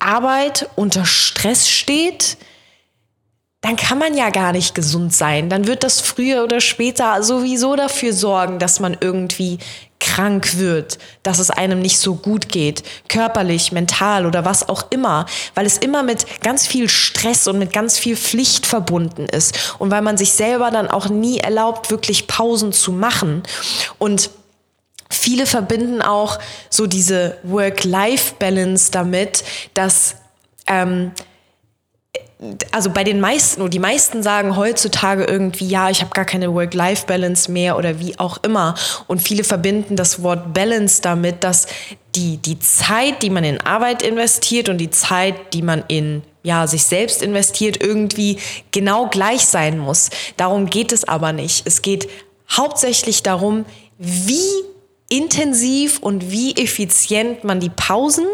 Arbeit 0.00 0.68
unter 0.74 1.06
Stress 1.06 1.68
steht, 1.68 2.38
dann 3.66 3.74
kann 3.74 3.98
man 3.98 4.16
ja 4.16 4.30
gar 4.30 4.52
nicht 4.52 4.76
gesund 4.76 5.12
sein. 5.12 5.50
Dann 5.50 5.66
wird 5.66 5.82
das 5.82 6.00
früher 6.00 6.44
oder 6.44 6.60
später 6.60 7.20
sowieso 7.24 7.74
dafür 7.74 8.12
sorgen, 8.12 8.60
dass 8.60 8.78
man 8.78 8.96
irgendwie 9.00 9.58
krank 9.98 10.58
wird, 10.58 10.98
dass 11.24 11.40
es 11.40 11.50
einem 11.50 11.80
nicht 11.80 11.98
so 11.98 12.14
gut 12.14 12.48
geht, 12.48 12.84
körperlich, 13.08 13.72
mental 13.72 14.24
oder 14.24 14.44
was 14.44 14.68
auch 14.68 14.84
immer, 14.90 15.26
weil 15.56 15.66
es 15.66 15.78
immer 15.78 16.04
mit 16.04 16.42
ganz 16.42 16.64
viel 16.64 16.88
Stress 16.88 17.48
und 17.48 17.58
mit 17.58 17.72
ganz 17.72 17.98
viel 17.98 18.16
Pflicht 18.16 18.66
verbunden 18.66 19.26
ist 19.26 19.74
und 19.80 19.90
weil 19.90 20.02
man 20.02 20.16
sich 20.16 20.32
selber 20.32 20.70
dann 20.70 20.88
auch 20.88 21.08
nie 21.08 21.38
erlaubt, 21.38 21.90
wirklich 21.90 22.28
Pausen 22.28 22.72
zu 22.72 22.92
machen. 22.92 23.42
Und 23.98 24.30
Viele 25.08 25.46
verbinden 25.46 26.02
auch 26.02 26.40
so 26.68 26.88
diese 26.88 27.38
Work-Life-Balance 27.44 28.90
damit, 28.90 29.44
dass 29.72 30.16
ähm, 30.66 31.12
also 32.70 32.90
bei 32.90 33.02
den 33.02 33.18
meisten 33.18 33.62
und 33.62 33.72
die 33.72 33.78
meisten 33.78 34.22
sagen 34.22 34.56
heutzutage 34.56 35.24
irgendwie, 35.24 35.66
ja, 35.66 35.88
ich 35.88 36.02
habe 36.02 36.10
gar 36.10 36.26
keine 36.26 36.52
Work-Life-Balance 36.52 37.50
mehr 37.50 37.78
oder 37.78 37.98
wie 37.98 38.18
auch 38.18 38.38
immer. 38.42 38.74
Und 39.06 39.22
viele 39.22 39.42
verbinden 39.42 39.96
das 39.96 40.22
Wort 40.22 40.52
Balance 40.52 41.00
damit, 41.00 41.44
dass 41.44 41.66
die, 42.14 42.36
die 42.36 42.58
Zeit, 42.58 43.22
die 43.22 43.30
man 43.30 43.44
in 43.44 43.60
Arbeit 43.62 44.02
investiert 44.02 44.68
und 44.68 44.78
die 44.78 44.90
Zeit, 44.90 45.54
die 45.54 45.62
man 45.62 45.84
in 45.88 46.22
ja, 46.42 46.66
sich 46.66 46.84
selbst 46.84 47.22
investiert, 47.22 47.82
irgendwie 47.82 48.38
genau 48.70 49.08
gleich 49.08 49.46
sein 49.46 49.78
muss. 49.78 50.10
Darum 50.36 50.66
geht 50.66 50.92
es 50.92 51.04
aber 51.04 51.32
nicht. 51.32 51.66
Es 51.66 51.82
geht 51.82 52.08
hauptsächlich 52.50 53.22
darum, 53.22 53.64
wie 53.98 54.38
intensiv 55.08 55.98
und 56.00 56.30
wie 56.30 56.54
effizient 56.56 57.44
man 57.44 57.60
die 57.60 57.70
Pausen, 57.70 58.26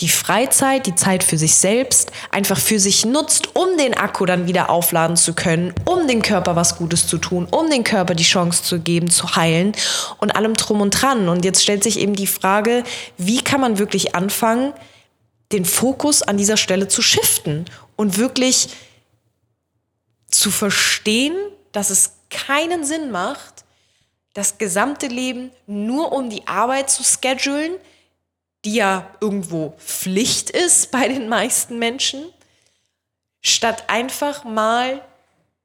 die 0.00 0.08
Freizeit, 0.08 0.86
die 0.86 0.94
Zeit 0.94 1.22
für 1.22 1.36
sich 1.36 1.54
selbst 1.54 2.10
einfach 2.30 2.58
für 2.58 2.80
sich 2.80 3.04
nutzt, 3.04 3.54
um 3.54 3.76
den 3.76 3.94
Akku 3.94 4.24
dann 4.24 4.46
wieder 4.46 4.70
aufladen 4.70 5.16
zu 5.16 5.34
können, 5.34 5.74
um 5.84 6.08
den 6.08 6.22
Körper 6.22 6.56
was 6.56 6.76
Gutes 6.76 7.06
zu 7.06 7.18
tun, 7.18 7.46
um 7.50 7.68
den 7.68 7.84
Körper 7.84 8.14
die 8.14 8.24
Chance 8.24 8.62
zu 8.62 8.80
geben, 8.80 9.10
zu 9.10 9.36
heilen 9.36 9.72
und 10.18 10.34
allem 10.34 10.54
drum 10.54 10.80
und 10.80 10.90
dran. 10.90 11.28
Und 11.28 11.44
jetzt 11.44 11.62
stellt 11.62 11.82
sich 11.82 11.98
eben 11.98 12.14
die 12.14 12.26
Frage, 12.26 12.82
wie 13.18 13.42
kann 13.42 13.60
man 13.60 13.78
wirklich 13.78 14.14
anfangen, 14.14 14.72
den 15.52 15.64
Fokus 15.64 16.22
an 16.22 16.38
dieser 16.38 16.56
Stelle 16.56 16.88
zu 16.88 17.02
shiften 17.02 17.66
und 17.96 18.16
wirklich 18.16 18.68
zu 20.30 20.50
verstehen, 20.50 21.34
dass 21.72 21.90
es 21.90 22.12
keinen 22.30 22.84
Sinn 22.84 23.10
macht, 23.10 23.64
das 24.32 24.58
gesamte 24.58 25.08
Leben 25.08 25.50
nur 25.66 26.12
um 26.12 26.30
die 26.30 26.46
Arbeit 26.46 26.88
zu 26.88 27.02
schedulen, 27.02 27.72
die 28.64 28.74
ja 28.74 29.06
irgendwo 29.20 29.74
Pflicht 29.78 30.50
ist 30.50 30.90
bei 30.90 31.08
den 31.08 31.28
meisten 31.28 31.78
Menschen, 31.78 32.24
statt 33.40 33.84
einfach 33.88 34.44
mal 34.44 35.00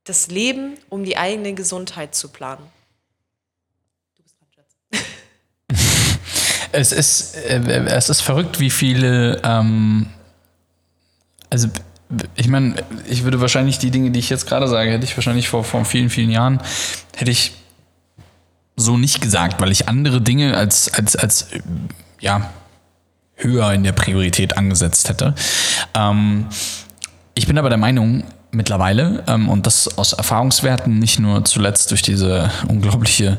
das 0.05 0.27
Leben 0.27 0.77
um 0.89 1.03
die 1.03 1.17
eigene 1.17 1.53
Gesundheit 1.53 2.15
zu 2.15 2.29
planen. 2.29 2.63
Du 4.15 4.23
bist 4.23 4.35
dran, 4.39 4.47
Schatz. 4.53 6.19
es, 6.71 6.91
ist, 6.91 7.35
äh, 7.35 7.59
es 7.87 8.09
ist 8.09 8.21
verrückt, 8.21 8.59
wie 8.59 8.69
viele, 8.69 9.41
ähm, 9.43 10.07
also 11.49 11.67
ich 12.35 12.47
meine, 12.47 12.75
ich 13.07 13.23
würde 13.23 13.41
wahrscheinlich 13.41 13.79
die 13.79 13.91
Dinge, 13.91 14.11
die 14.11 14.19
ich 14.19 14.29
jetzt 14.29 14.45
gerade 14.45 14.67
sage, 14.67 14.91
hätte 14.91 15.05
ich 15.05 15.17
wahrscheinlich 15.17 15.49
vor, 15.49 15.63
vor 15.63 15.85
vielen, 15.85 16.09
vielen 16.09 16.29
Jahren, 16.29 16.61
hätte 17.15 17.31
ich 17.31 17.53
so 18.75 18.97
nicht 18.97 19.21
gesagt, 19.21 19.59
weil 19.59 19.71
ich 19.71 19.87
andere 19.87 20.21
Dinge 20.21 20.55
als, 20.55 20.93
als, 20.93 21.15
als 21.15 21.47
ja, 22.19 22.51
höher 23.35 23.73
in 23.73 23.83
der 23.83 23.91
Priorität 23.91 24.57
angesetzt 24.57 25.09
hätte. 25.09 25.35
Ähm, 25.93 26.47
ich 27.33 27.47
bin 27.47 27.57
aber 27.57 27.69
der 27.69 27.77
Meinung, 27.77 28.23
mittlerweile, 28.55 29.23
ähm, 29.27 29.49
und 29.49 29.65
das 29.67 29.97
aus 29.97 30.13
Erfahrungswerten, 30.13 30.97
nicht 30.97 31.19
nur 31.19 31.45
zuletzt 31.45 31.91
durch 31.91 32.01
diese 32.01 32.49
unglaubliche 32.67 33.37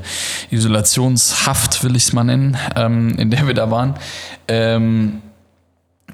Isolationshaft, 0.50 1.82
will 1.82 1.96
ich 1.96 2.04
es 2.04 2.12
mal 2.12 2.24
nennen, 2.24 2.56
ähm, 2.76 3.16
in 3.18 3.30
der 3.30 3.46
wir 3.46 3.54
da 3.54 3.70
waren, 3.70 3.94
ähm, 4.48 5.22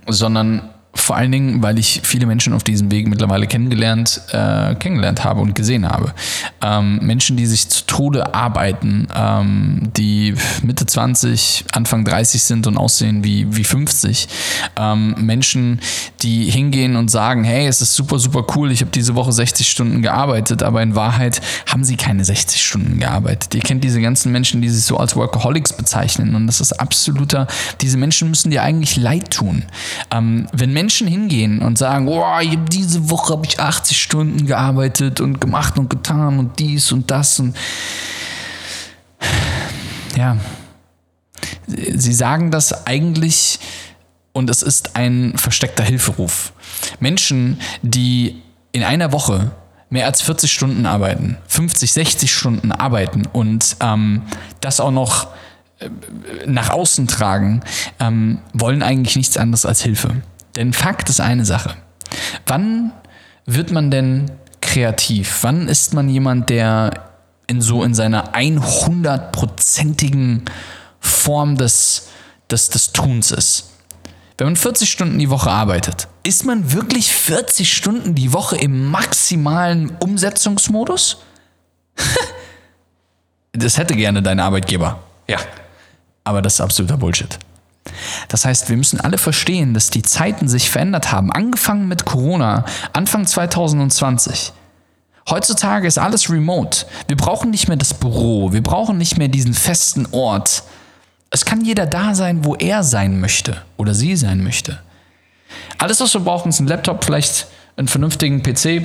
sondern 0.07 0.71
vor 0.95 1.17
allen 1.17 1.33
Dingen, 1.33 1.63
weil 1.63 1.79
ich 1.79 2.03
viele 2.05 2.27
Menschen 2.27 2.53
auf 2.53 2.65
diesem 2.65 2.91
Weg 2.91 3.09
mittlerweile 3.09 3.47
kennengelernt, 3.47 4.21
äh, 4.31 4.75
kennengelernt 4.75 5.25
habe 5.25 5.41
und 5.41 5.55
gesehen 5.55 5.89
habe. 5.89 6.13
Ähm, 6.61 6.99
Menschen, 7.01 7.37
die 7.39 7.47
sich 7.47 7.69
zu 7.69 7.87
Tode 7.87 8.35
arbeiten, 8.35 9.09
ähm, 9.15 9.91
die 9.97 10.35
Mitte 10.63 10.85
20, 10.85 11.65
Anfang 11.73 12.05
30 12.05 12.43
sind 12.43 12.67
und 12.67 12.77
aussehen 12.77 13.25
wie, 13.25 13.57
wie 13.57 13.65
50. 13.65 14.29
Ähm, 14.77 15.15
Menschen, 15.19 15.81
die 16.21 16.51
hingehen 16.51 16.97
und 16.97 17.11
sagen, 17.11 17.43
hey, 17.43 17.67
es 17.67 17.81
ist 17.81 17.95
super, 17.95 18.19
super 18.19 18.45
cool, 18.55 18.71
ich 18.71 18.83
habe 18.83 18.91
diese 18.91 19.15
Woche 19.15 19.33
60 19.33 19.67
Stunden 19.67 20.03
gearbeitet, 20.03 20.63
aber 20.63 20.83
in 20.83 20.95
Wahrheit 20.95 21.41
haben 21.67 21.85
sie 21.85 21.97
keine 21.97 22.25
60 22.25 22.63
Stunden 22.63 22.99
gearbeitet. 23.01 23.55
Ihr 23.55 23.63
kennt 23.63 23.83
diese 23.83 24.01
ganzen 24.03 24.31
Menschen, 24.31 24.61
die 24.61 24.69
sich 24.69 24.85
so 24.85 24.99
als 24.99 25.17
Workaholics 25.17 25.73
bezeichnen 25.73 26.35
und 26.35 26.47
das 26.47 26.61
ist 26.61 26.79
absoluter, 26.79 27.47
diese 27.81 27.97
Menschen 27.97 28.29
müssen 28.29 28.51
dir 28.51 28.63
eigentlich 28.63 28.97
leid 28.97 29.31
tun. 29.31 29.65
Ähm, 30.11 30.47
wenn 30.53 30.73
Menschen 30.73 30.82
Menschen 30.83 31.07
hingehen 31.07 31.61
und 31.61 31.79
sagen, 31.79 32.09
oh, 32.09 32.25
diese 32.69 33.09
Woche 33.09 33.35
habe 33.35 33.47
ich 33.47 33.61
80 33.61 34.03
Stunden 34.03 34.47
gearbeitet 34.47 35.21
und 35.21 35.41
gemacht 35.41 35.79
und 35.79 35.89
getan 35.89 36.41
und 36.41 36.59
dies 36.59 36.91
und 36.91 37.09
das 37.09 37.39
und 37.39 37.57
ja, 40.17 40.39
sie 41.69 42.13
sagen 42.13 42.51
das 42.51 42.85
eigentlich 42.85 43.61
und 44.33 44.51
es 44.51 44.63
ist 44.63 44.97
ein 44.97 45.35
versteckter 45.37 45.85
Hilferuf. 45.85 46.53
Menschen, 46.99 47.61
die 47.83 48.43
in 48.73 48.83
einer 48.83 49.13
Woche 49.13 49.53
mehr 49.89 50.07
als 50.07 50.21
40 50.21 50.51
Stunden 50.51 50.85
arbeiten, 50.85 51.37
50, 51.47 51.93
60 51.93 52.35
Stunden 52.35 52.73
arbeiten 52.73 53.29
und 53.33 53.77
ähm, 53.79 54.23
das 54.61 54.81
auch 54.81 54.91
noch 54.91 55.29
äh, 55.79 55.89
nach 56.47 56.71
außen 56.71 57.07
tragen, 57.07 57.61
ähm, 58.01 58.41
wollen 58.53 58.83
eigentlich 58.83 59.15
nichts 59.15 59.37
anderes 59.37 59.65
als 59.65 59.81
Hilfe. 59.81 60.23
Denn 60.57 60.73
Fakt 60.73 61.09
ist 61.09 61.21
eine 61.21 61.45
Sache. 61.45 61.77
Wann 62.47 62.93
wird 63.47 63.73
man 63.73 63.91
denn 63.91 64.31
kreativ? 64.61 65.39
Wann 65.43 65.69
ist 65.69 65.95
man 65.95 66.09
jemand, 66.09 66.51
der 66.51 67.09
in 67.47 67.61
so 67.61 67.83
in 67.83 67.95
seiner 67.95 68.35
100%igen 68.35 70.45
Form 71.01 71.57
des, 71.57 72.09
des, 72.51 72.71
des 72.71 72.93
Tuns 72.93 73.31
ist? 73.31 73.71
Wenn 74.39 74.47
man 74.47 74.57
40 74.57 74.91
Stunden 74.91 75.19
die 75.19 75.31
Woche 75.31 75.51
arbeitet, 75.51 76.09
ist 76.23 76.45
man 76.45 76.73
wirklich 76.73 77.15
40 77.15 77.73
Stunden 77.73 78.15
die 78.15 78.33
Woche 78.33 78.57
im 78.57 78.91
maximalen 78.91 79.97
Umsetzungsmodus? 80.01 81.19
das 83.53 83.79
hätte 83.79 83.95
gerne 83.95 84.23
dein 84.23 84.41
Arbeitgeber. 84.41 85.01
Ja. 85.29 85.39
Aber 86.25 86.43
das 86.43 86.55
ist 86.55 86.61
absoluter 86.61 86.97
Bullshit. 86.97 87.39
Das 88.29 88.45
heißt, 88.45 88.69
wir 88.69 88.77
müssen 88.77 89.01
alle 89.01 89.19
verstehen, 89.19 89.75
dass 89.75 89.91
die 89.91 90.03
Zeiten 90.03 90.49
sich 90.49 90.71
verändert 90.71 91.13
haben. 91.13 91.33
Angefangen 91.33 91.89
mit 91.89 92.05
Corona, 92.05 92.65
Anfang 92.93 93.27
2020. 93.27 94.53
Heutzutage 95.29 95.87
ist 95.87 95.99
alles 95.99 96.31
remote. 96.31 96.87
Wir 97.07 97.17
brauchen 97.17 97.51
nicht 97.51 97.69
mehr 97.69 97.77
das 97.77 97.95
Büro. 97.95 98.53
Wir 98.53 98.63
brauchen 98.63 98.99
nicht 98.99 99.19
mehr 99.19 99.29
diesen 99.29 99.55
festen 99.55 100.07
Ort. 100.11 100.65
Es 101.31 101.45
kann 101.45 101.65
jeder 101.65 101.87
da 101.87 102.15
sein, 102.15 102.45
wo 102.45 102.57
er 102.57 102.83
sein 102.83 103.21
möchte 103.21 103.63
oder 103.77 103.95
sie 103.95 104.17
sein 104.17 104.43
möchte. 104.43 104.81
Alles, 105.79 106.01
was 106.01 106.13
wir 106.15 106.21
brauchen, 106.21 106.49
ist 106.49 106.61
ein 106.61 106.67
Laptop, 106.67 107.05
vielleicht 107.05 107.47
einen 107.77 107.89
vernünftigen 107.89 108.43
PC, 108.43 108.85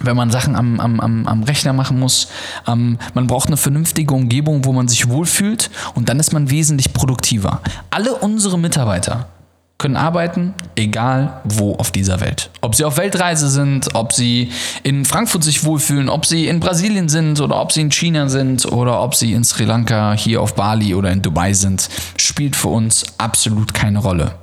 wenn 0.00 0.16
man 0.16 0.30
Sachen 0.30 0.56
am, 0.56 0.80
am, 0.80 1.00
am, 1.00 1.26
am 1.26 1.42
Rechner 1.42 1.72
machen 1.72 1.98
muss. 1.98 2.28
Ähm, 2.66 2.98
man 3.14 3.26
braucht 3.26 3.48
eine 3.48 3.56
vernünftige 3.56 4.14
Umgebung, 4.14 4.64
wo 4.64 4.72
man 4.72 4.88
sich 4.88 5.08
wohlfühlt 5.08 5.70
und 5.94 6.08
dann 6.08 6.18
ist 6.18 6.32
man 6.32 6.50
wesentlich 6.50 6.92
produktiver. 6.92 7.60
Alle 7.90 8.14
unsere 8.14 8.58
Mitarbeiter 8.58 9.28
können 9.80 9.96
arbeiten, 9.96 10.52
egal 10.76 11.40
wo 11.44 11.74
auf 11.76 11.90
dieser 11.90 12.20
Welt. 12.20 12.50
Ob 12.60 12.74
sie 12.74 12.84
auf 12.84 12.98
Weltreise 12.98 13.48
sind, 13.48 13.94
ob 13.94 14.12
sie 14.12 14.50
in 14.82 15.06
Frankfurt 15.06 15.42
sich 15.42 15.64
wohlfühlen, 15.64 16.10
ob 16.10 16.26
sie 16.26 16.48
in 16.48 16.60
Brasilien 16.60 17.08
sind 17.08 17.40
oder 17.40 17.60
ob 17.60 17.72
sie 17.72 17.80
in 17.80 17.90
China 17.90 18.28
sind 18.28 18.70
oder 18.70 19.02
ob 19.02 19.14
sie 19.14 19.32
in 19.32 19.42
Sri 19.42 19.64
Lanka, 19.64 20.12
hier 20.12 20.42
auf 20.42 20.54
Bali 20.54 20.94
oder 20.94 21.10
in 21.10 21.22
Dubai 21.22 21.54
sind, 21.54 21.88
spielt 22.18 22.56
für 22.56 22.68
uns 22.68 23.04
absolut 23.16 23.72
keine 23.72 24.00
Rolle. 24.00 24.34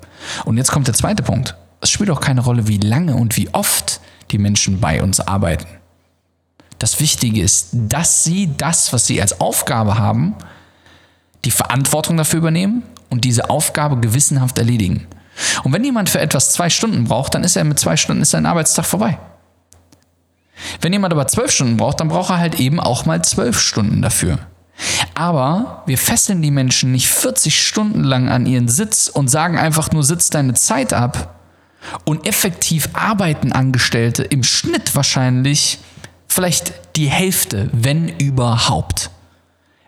Und 0.46 0.58
jetzt 0.58 0.72
kommt 0.72 0.88
der 0.88 0.96
zweite 0.96 1.22
Punkt. 1.22 1.56
Es 1.82 1.92
spielt 1.92 2.10
auch 2.10 2.20
keine 2.20 2.42
Rolle, 2.42 2.68
wie 2.68 2.80
lange 2.80 3.16
und 3.16 3.38
wie 3.38 3.54
oft 3.54 4.02
die 4.32 4.38
Menschen 4.38 4.80
bei 4.80 5.02
uns 5.02 5.20
arbeiten. 5.20 5.68
Das 6.80 7.00
Wichtige 7.00 7.42
ist, 7.42 7.70
dass 7.72 8.24
sie 8.24 8.52
das, 8.58 8.94
was 8.94 9.08
sie 9.08 9.22
als 9.22 9.40
Aufgabe 9.40 9.98
haben, 9.98 10.36
die 11.46 11.52
Verantwortung 11.52 12.18
dafür 12.18 12.40
übernehmen 12.40 12.84
und 13.10 13.24
diese 13.26 13.50
Aufgabe 13.50 13.98
gewissenhaft 14.00 14.58
erledigen. 14.58 15.08
Und 15.64 15.74
wenn 15.74 15.84
jemand 15.84 16.10
für 16.10 16.20
etwas 16.20 16.52
zwei 16.54 16.70
Stunden 16.70 17.06
braucht, 17.06 17.36
dann 17.36 17.44
ist 17.44 17.56
er 17.56 17.64
mit 17.64 17.80
zwei 17.80 17.98
Stunden 17.98 18.22
ist 18.22 18.32
sein 18.32 18.46
Arbeitstag 18.46 18.86
vorbei. 18.86 19.18
Wenn 20.82 20.94
jemand 20.94 21.14
aber 21.14 21.28
zwölf 21.28 21.52
Stunden 21.52 21.78
braucht, 21.78 22.00
dann 22.00 22.08
braucht 22.08 22.32
er 22.32 22.40
halt 22.40 22.60
eben 22.60 22.80
auch 22.80 23.06
mal 23.06 23.24
zwölf 23.24 23.60
Stunden 23.60 24.02
dafür. 24.02 24.40
Aber 25.14 25.84
wir 25.86 25.98
fesseln 25.98 26.42
die 26.42 26.52
Menschen 26.52 26.92
nicht 26.92 27.08
40 27.08 27.66
Stunden 27.66 28.04
lang 28.04 28.30
an 28.30 28.46
ihren 28.46 28.68
Sitz 28.68 29.08
und 29.08 29.30
sagen 29.30 29.58
einfach 29.58 29.92
nur, 29.92 30.04
sitz 30.04 30.30
deine 30.30 30.54
Zeit 30.54 30.94
ab. 30.94 31.37
Und 32.04 32.28
effektiv 32.28 32.90
arbeiten 32.94 33.52
Angestellte 33.52 34.24
im 34.24 34.44
Schnitt 34.44 34.96
wahrscheinlich 34.96 35.80
vielleicht 36.28 36.74
die 36.96 37.08
Hälfte, 37.08 37.70
wenn 37.72 38.10
überhaupt 38.10 39.10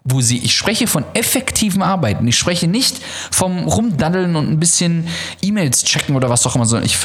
wo 0.04 0.22
sie, 0.22 0.38
ich 0.38 0.56
spreche 0.56 0.88
von 0.88 1.04
effektivem 1.14 1.82
Arbeiten. 1.82 2.28
Ich 2.28 2.38
spreche 2.38 2.68
nicht 2.68 2.98
vom 3.32 3.68
Rumdaddeln 3.68 4.36
und 4.36 4.50
ein 4.50 4.60
bisschen 4.60 5.08
E-Mails 5.42 5.84
checken 5.84 6.16
oder 6.16 6.30
was 6.30 6.46
auch 6.48 6.56
immer, 6.56 6.66
sondern 6.66 6.86
ich, 6.86 6.98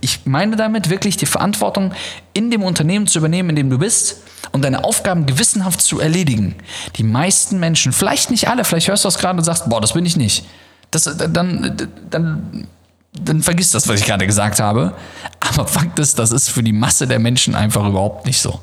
ich 0.00 0.20
meine 0.24 0.56
damit 0.56 0.90
wirklich 0.90 1.16
die 1.16 1.26
Verantwortung 1.26 1.92
in 2.32 2.50
dem 2.50 2.62
Unternehmen 2.62 3.06
zu 3.06 3.18
übernehmen, 3.18 3.50
in 3.50 3.56
dem 3.56 3.70
du 3.70 3.78
bist 3.78 4.22
und 4.52 4.64
deine 4.64 4.84
Aufgaben 4.84 5.26
gewissenhaft 5.26 5.80
zu 5.80 6.00
erledigen. 6.00 6.56
Die 6.96 7.02
meisten 7.02 7.60
Menschen, 7.60 7.92
vielleicht 7.92 8.30
nicht 8.30 8.48
alle, 8.48 8.64
vielleicht 8.64 8.88
hörst 8.88 9.04
du 9.04 9.08
das 9.08 9.18
gerade 9.18 9.38
und 9.38 9.44
sagst, 9.44 9.68
boah, 9.68 9.80
das 9.80 9.92
bin 9.92 10.06
ich 10.06 10.16
nicht. 10.16 10.44
Das, 10.90 11.04
dann, 11.04 11.90
dann, 12.10 12.66
dann 13.12 13.42
vergiss 13.42 13.70
das, 13.70 13.88
was 13.88 14.00
ich 14.00 14.06
gerade 14.06 14.26
gesagt 14.26 14.60
habe. 14.60 14.94
Aber 15.40 15.66
Fakt 15.66 15.98
ist, 15.98 16.18
das 16.18 16.32
ist 16.32 16.50
für 16.50 16.62
die 16.62 16.72
Masse 16.72 17.06
der 17.06 17.18
Menschen 17.18 17.54
einfach 17.54 17.86
überhaupt 17.86 18.26
nicht 18.26 18.40
so. 18.40 18.60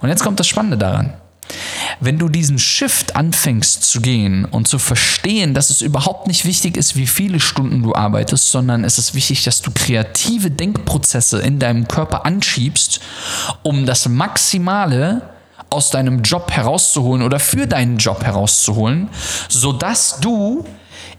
Und 0.00 0.08
jetzt 0.08 0.22
kommt 0.22 0.40
das 0.40 0.46
Spannende 0.46 0.78
daran. 0.78 1.14
Wenn 2.00 2.18
du 2.18 2.28
diesen 2.28 2.58
Shift 2.58 3.14
anfängst 3.14 3.84
zu 3.84 4.00
gehen 4.00 4.44
und 4.44 4.66
zu 4.66 4.80
verstehen, 4.80 5.54
dass 5.54 5.70
es 5.70 5.80
überhaupt 5.80 6.26
nicht 6.26 6.44
wichtig 6.44 6.76
ist, 6.76 6.96
wie 6.96 7.06
viele 7.06 7.38
Stunden 7.38 7.84
du 7.84 7.94
arbeitest, 7.94 8.50
sondern 8.50 8.82
es 8.82 8.98
ist 8.98 9.14
wichtig, 9.14 9.44
dass 9.44 9.62
du 9.62 9.70
kreative 9.70 10.50
Denkprozesse 10.50 11.38
in 11.38 11.60
deinem 11.60 11.86
Körper 11.86 12.26
anschiebst, 12.26 13.00
um 13.62 13.86
das 13.86 14.08
Maximale 14.08 15.22
aus 15.70 15.90
deinem 15.90 16.22
Job 16.22 16.50
herauszuholen 16.50 17.22
oder 17.22 17.38
für 17.38 17.66
deinen 17.66 17.98
Job 17.98 18.24
herauszuholen, 18.24 19.08
sodass 19.48 20.18
du 20.20 20.64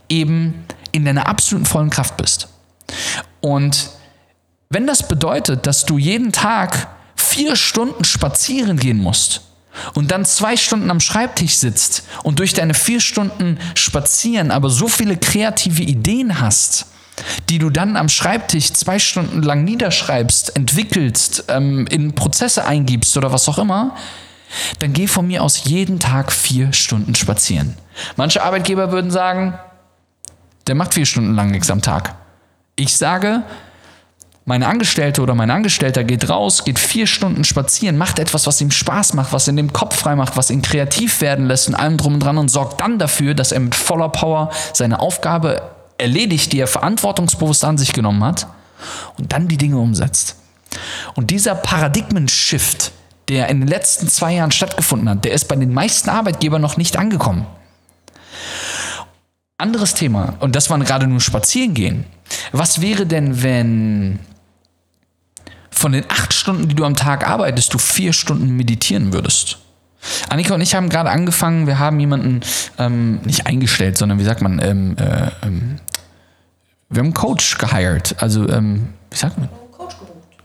eben 0.09 0.65
in 0.97 1.05
deiner 1.05 1.27
absoluten 1.27 1.65
vollen 1.65 1.89
Kraft 1.89 2.17
bist. 2.17 2.49
Und 3.41 3.89
wenn 4.69 4.87
das 4.87 5.07
bedeutet, 5.07 5.65
dass 5.65 5.85
du 5.85 5.97
jeden 5.97 6.31
Tag 6.31 6.87
vier 7.15 7.55
Stunden 7.55 8.03
spazieren 8.03 8.77
gehen 8.77 8.97
musst, 8.97 9.41
und 9.93 10.11
dann 10.11 10.25
zwei 10.25 10.57
Stunden 10.57 10.89
am 10.91 10.99
Schreibtisch 10.99 11.57
sitzt 11.57 12.03
und 12.23 12.39
durch 12.39 12.53
deine 12.53 12.73
vier 12.73 12.99
Stunden 12.99 13.59
spazieren 13.75 14.51
aber 14.51 14.69
so 14.69 14.87
viele 14.87 15.17
kreative 15.17 15.83
Ideen 15.83 16.39
hast, 16.41 16.87
die 17.49 17.59
du 17.59 17.69
dann 17.69 17.95
am 17.95 18.09
Schreibtisch 18.09 18.73
zwei 18.73 18.99
Stunden 18.99 19.41
lang 19.41 19.63
niederschreibst, 19.63 20.55
entwickelst, 20.55 21.45
ähm, 21.47 21.87
in 21.89 22.13
Prozesse 22.13 22.65
eingibst 22.65 23.17
oder 23.17 23.31
was 23.31 23.47
auch 23.49 23.57
immer, 23.57 23.95
dann 24.79 24.93
geh 24.93 25.07
von 25.07 25.27
mir 25.27 25.43
aus 25.43 25.63
jeden 25.65 25.99
Tag 25.99 26.31
vier 26.31 26.73
Stunden 26.73 27.15
spazieren. 27.15 27.75
Manche 28.15 28.43
Arbeitgeber 28.43 28.91
würden 28.91 29.11
sagen, 29.11 29.57
der 30.67 30.75
macht 30.75 30.93
vier 30.93 31.05
Stunden 31.05 31.33
lang 31.33 31.51
nichts 31.51 31.69
am 31.69 31.81
Tag. 31.81 32.15
Ich 32.75 32.95
sage, 32.95 33.43
meine 34.45 34.67
Angestellte 34.67 35.21
oder 35.21 35.35
mein 35.35 35.51
Angestellter 35.51 36.05
geht 36.05 36.29
raus, 36.29 36.63
geht 36.63 36.79
vier 36.79 37.05
Stunden 37.05 37.43
spazieren, 37.43 37.97
macht 37.97 38.17
etwas, 38.17 38.47
was 38.47 38.61
ihm 38.61 38.71
Spaß 38.71 39.13
macht, 39.13 39.33
was 39.33 39.47
in 39.49 39.57
dem 39.57 39.73
Kopf 39.73 39.97
frei 39.97 40.15
macht, 40.15 40.37
was 40.37 40.49
ihn 40.49 40.61
kreativ 40.61 41.19
werden 41.19 41.47
lässt 41.47 41.67
und 41.67 41.75
allem 41.75 41.97
drum 41.97 42.13
und 42.13 42.19
dran 42.21 42.37
und 42.37 42.49
sorgt 42.49 42.79
dann 42.79 42.97
dafür, 42.97 43.33
dass 43.33 43.51
er 43.51 43.59
mit 43.59 43.75
voller 43.75 44.07
Power 44.07 44.49
seine 44.73 44.99
Aufgabe 45.01 45.61
erledigt, 45.97 46.53
die 46.53 46.59
er 46.59 46.67
verantwortungsbewusst 46.67 47.65
an 47.65 47.77
sich 47.77 47.91
genommen 47.91 48.23
hat 48.23 48.47
und 49.17 49.33
dann 49.33 49.49
die 49.49 49.57
Dinge 49.57 49.79
umsetzt. 49.79 50.37
Und 51.15 51.29
dieser 51.29 51.55
Paradigmen-Shift, 51.55 52.91
der 53.27 53.49
in 53.49 53.59
den 53.59 53.67
letzten 53.67 54.07
zwei 54.07 54.35
Jahren 54.35 54.51
stattgefunden 54.51 55.09
hat, 55.09 55.25
der 55.25 55.33
ist 55.33 55.49
bei 55.49 55.57
den 55.57 55.73
meisten 55.73 56.09
Arbeitgebern 56.09 56.61
noch 56.61 56.77
nicht 56.77 56.95
angekommen. 56.95 57.45
Anderes 59.57 59.93
Thema, 59.95 60.35
und 60.39 60.55
das 60.55 60.69
waren 60.69 60.83
gerade 60.83 61.07
nur 61.07 61.19
spazieren 61.19 61.73
gehen. 61.73 62.05
Was 62.51 62.81
wäre 62.81 63.05
denn, 63.05 63.41
wenn 63.41 64.19
von 65.77 65.91
den 65.91 66.05
acht 66.09 66.33
Stunden, 66.33 66.67
die 66.67 66.75
du 66.75 66.85
am 66.85 66.95
Tag 66.95 67.27
arbeitest, 67.27 67.73
du 67.73 67.77
vier 67.77 68.11
Stunden 68.11 68.55
meditieren 68.55 69.13
würdest. 69.13 69.59
Annika 70.29 70.55
und 70.55 70.61
ich 70.61 70.75
haben 70.75 70.89
gerade 70.89 71.09
angefangen, 71.09 71.67
wir 71.67 71.79
haben 71.79 71.99
jemanden 71.99 72.41
ähm, 72.77 73.19
nicht 73.23 73.45
eingestellt, 73.47 73.97
sondern 73.97 74.19
wie 74.19 74.23
sagt 74.23 74.41
man, 74.41 74.59
ähm, 74.59 74.95
äh, 74.97 75.29
ähm, 75.45 75.79
wir 76.89 76.99
haben 76.99 77.07
einen 77.07 77.13
Coach 77.13 77.57
gehired. 77.57 78.15
Also, 78.19 78.47
ähm, 78.49 78.89
wie 79.11 79.17
sagt 79.17 79.37
man? 79.37 79.49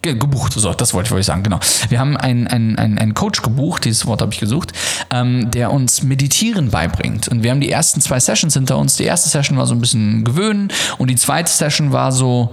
Gebucht, 0.02 0.52
so, 0.52 0.72
das 0.72 0.94
wollte 0.94 1.16
ich 1.18 1.26
sagen, 1.26 1.42
genau. 1.42 1.60
Wir 1.88 2.00
haben 2.00 2.16
einen, 2.16 2.46
einen, 2.48 2.76
einen 2.76 3.14
Coach 3.14 3.42
gebucht, 3.42 3.84
dieses 3.84 4.06
Wort 4.06 4.20
habe 4.20 4.32
ich 4.32 4.40
gesucht, 4.40 4.72
ähm, 5.10 5.50
der 5.50 5.72
uns 5.72 6.02
Meditieren 6.02 6.70
beibringt. 6.70 7.28
Und 7.28 7.42
wir 7.42 7.50
haben 7.50 7.60
die 7.60 7.70
ersten 7.70 8.00
zwei 8.00 8.18
Sessions 8.18 8.54
hinter 8.54 8.78
uns. 8.78 8.96
Die 8.96 9.04
erste 9.04 9.28
Session 9.28 9.56
war 9.56 9.66
so 9.66 9.74
ein 9.74 9.80
bisschen 9.80 10.24
gewöhnen 10.24 10.68
und 10.98 11.08
die 11.08 11.16
zweite 11.16 11.50
Session 11.50 11.92
war 11.92 12.12
so, 12.12 12.52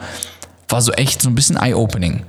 war 0.67 0.81
so 0.81 0.91
echt 0.93 1.21
so 1.21 1.29
ein 1.29 1.35
bisschen 1.35 1.57
eye-opening 1.57 2.23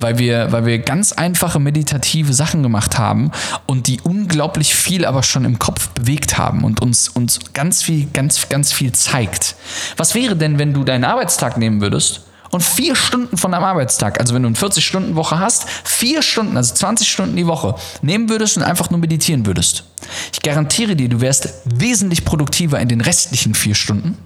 weil 0.00 0.18
wir, 0.18 0.52
weil 0.52 0.64
wir 0.64 0.78
ganz 0.78 1.12
einfache 1.12 1.58
meditative 1.58 2.32
Sachen 2.32 2.62
gemacht 2.62 2.98
haben 2.98 3.32
und 3.66 3.86
die 3.86 4.00
unglaublich 4.00 4.74
viel 4.74 5.04
aber 5.04 5.22
schon 5.22 5.44
im 5.44 5.58
Kopf 5.58 5.88
bewegt 5.88 6.38
haben 6.38 6.64
und 6.64 6.80
uns, 6.80 7.08
uns 7.08 7.40
ganz 7.52 7.82
viel, 7.82 8.06
ganz, 8.12 8.48
ganz 8.48 8.72
viel 8.72 8.92
zeigt. 8.92 9.56
Was 9.96 10.14
wäre 10.14 10.36
denn, 10.36 10.58
wenn 10.58 10.72
du 10.72 10.84
deinen 10.84 11.04
Arbeitstag 11.04 11.58
nehmen 11.58 11.80
würdest 11.80 12.27
und 12.50 12.62
vier 12.62 12.94
Stunden 12.94 13.36
von 13.36 13.52
deinem 13.52 13.64
Arbeitstag, 13.64 14.20
also 14.20 14.34
wenn 14.34 14.42
du 14.42 14.48
eine 14.48 14.56
40-Stunden-Woche 14.56 15.38
hast, 15.38 15.68
vier 15.84 16.22
Stunden, 16.22 16.56
also 16.56 16.74
20 16.74 17.08
Stunden 17.08 17.36
die 17.36 17.46
Woche, 17.46 17.74
nehmen 18.02 18.28
würdest 18.28 18.56
und 18.56 18.62
einfach 18.62 18.90
nur 18.90 19.00
meditieren 19.00 19.46
würdest. 19.46 19.84
Ich 20.32 20.42
garantiere 20.42 20.96
dir, 20.96 21.08
du 21.08 21.20
wärst 21.20 21.50
wesentlich 21.64 22.24
produktiver 22.24 22.80
in 22.80 22.88
den 22.88 23.00
restlichen 23.00 23.54
vier 23.54 23.74
Stunden, 23.74 24.16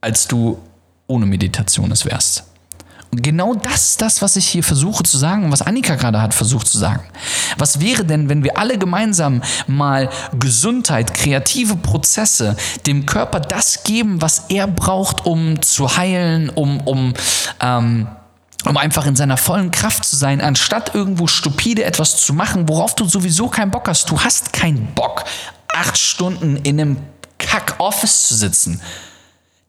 als 0.00 0.28
du 0.28 0.58
ohne 1.06 1.26
Meditation 1.26 1.90
es 1.92 2.04
wärst. 2.04 2.44
Genau 3.14 3.54
das 3.54 3.90
ist 3.90 4.02
das, 4.02 4.22
was 4.22 4.36
ich 4.36 4.46
hier 4.46 4.64
versuche 4.64 5.02
zu 5.02 5.18
sagen 5.18 5.44
und 5.44 5.52
was 5.52 5.60
Annika 5.60 5.96
gerade 5.96 6.22
hat 6.22 6.32
versucht 6.32 6.66
zu 6.66 6.78
sagen. 6.78 7.04
Was 7.58 7.78
wäre 7.78 8.06
denn, 8.06 8.30
wenn 8.30 8.42
wir 8.42 8.56
alle 8.56 8.78
gemeinsam 8.78 9.42
mal 9.66 10.08
Gesundheit, 10.38 11.12
kreative 11.12 11.76
Prozesse, 11.76 12.56
dem 12.86 13.04
Körper 13.04 13.40
das 13.40 13.84
geben, 13.84 14.22
was 14.22 14.44
er 14.48 14.66
braucht, 14.66 15.26
um 15.26 15.60
zu 15.60 15.98
heilen, 15.98 16.48
um, 16.48 16.80
um, 16.80 17.12
ähm, 17.60 18.08
um 18.64 18.76
einfach 18.78 19.04
in 19.04 19.14
seiner 19.14 19.36
vollen 19.36 19.72
Kraft 19.72 20.06
zu 20.06 20.16
sein, 20.16 20.40
anstatt 20.40 20.94
irgendwo 20.94 21.26
stupide 21.26 21.84
etwas 21.84 22.16
zu 22.16 22.32
machen, 22.32 22.66
worauf 22.66 22.94
du 22.94 23.04
sowieso 23.04 23.48
keinen 23.48 23.70
Bock 23.70 23.88
hast. 23.88 24.08
Du 24.08 24.18
hast 24.20 24.54
keinen 24.54 24.86
Bock, 24.94 25.24
acht 25.74 25.98
Stunden 25.98 26.56
in 26.56 26.80
einem 26.80 26.96
Kack-Office 27.36 28.28
zu 28.28 28.34
sitzen. 28.36 28.80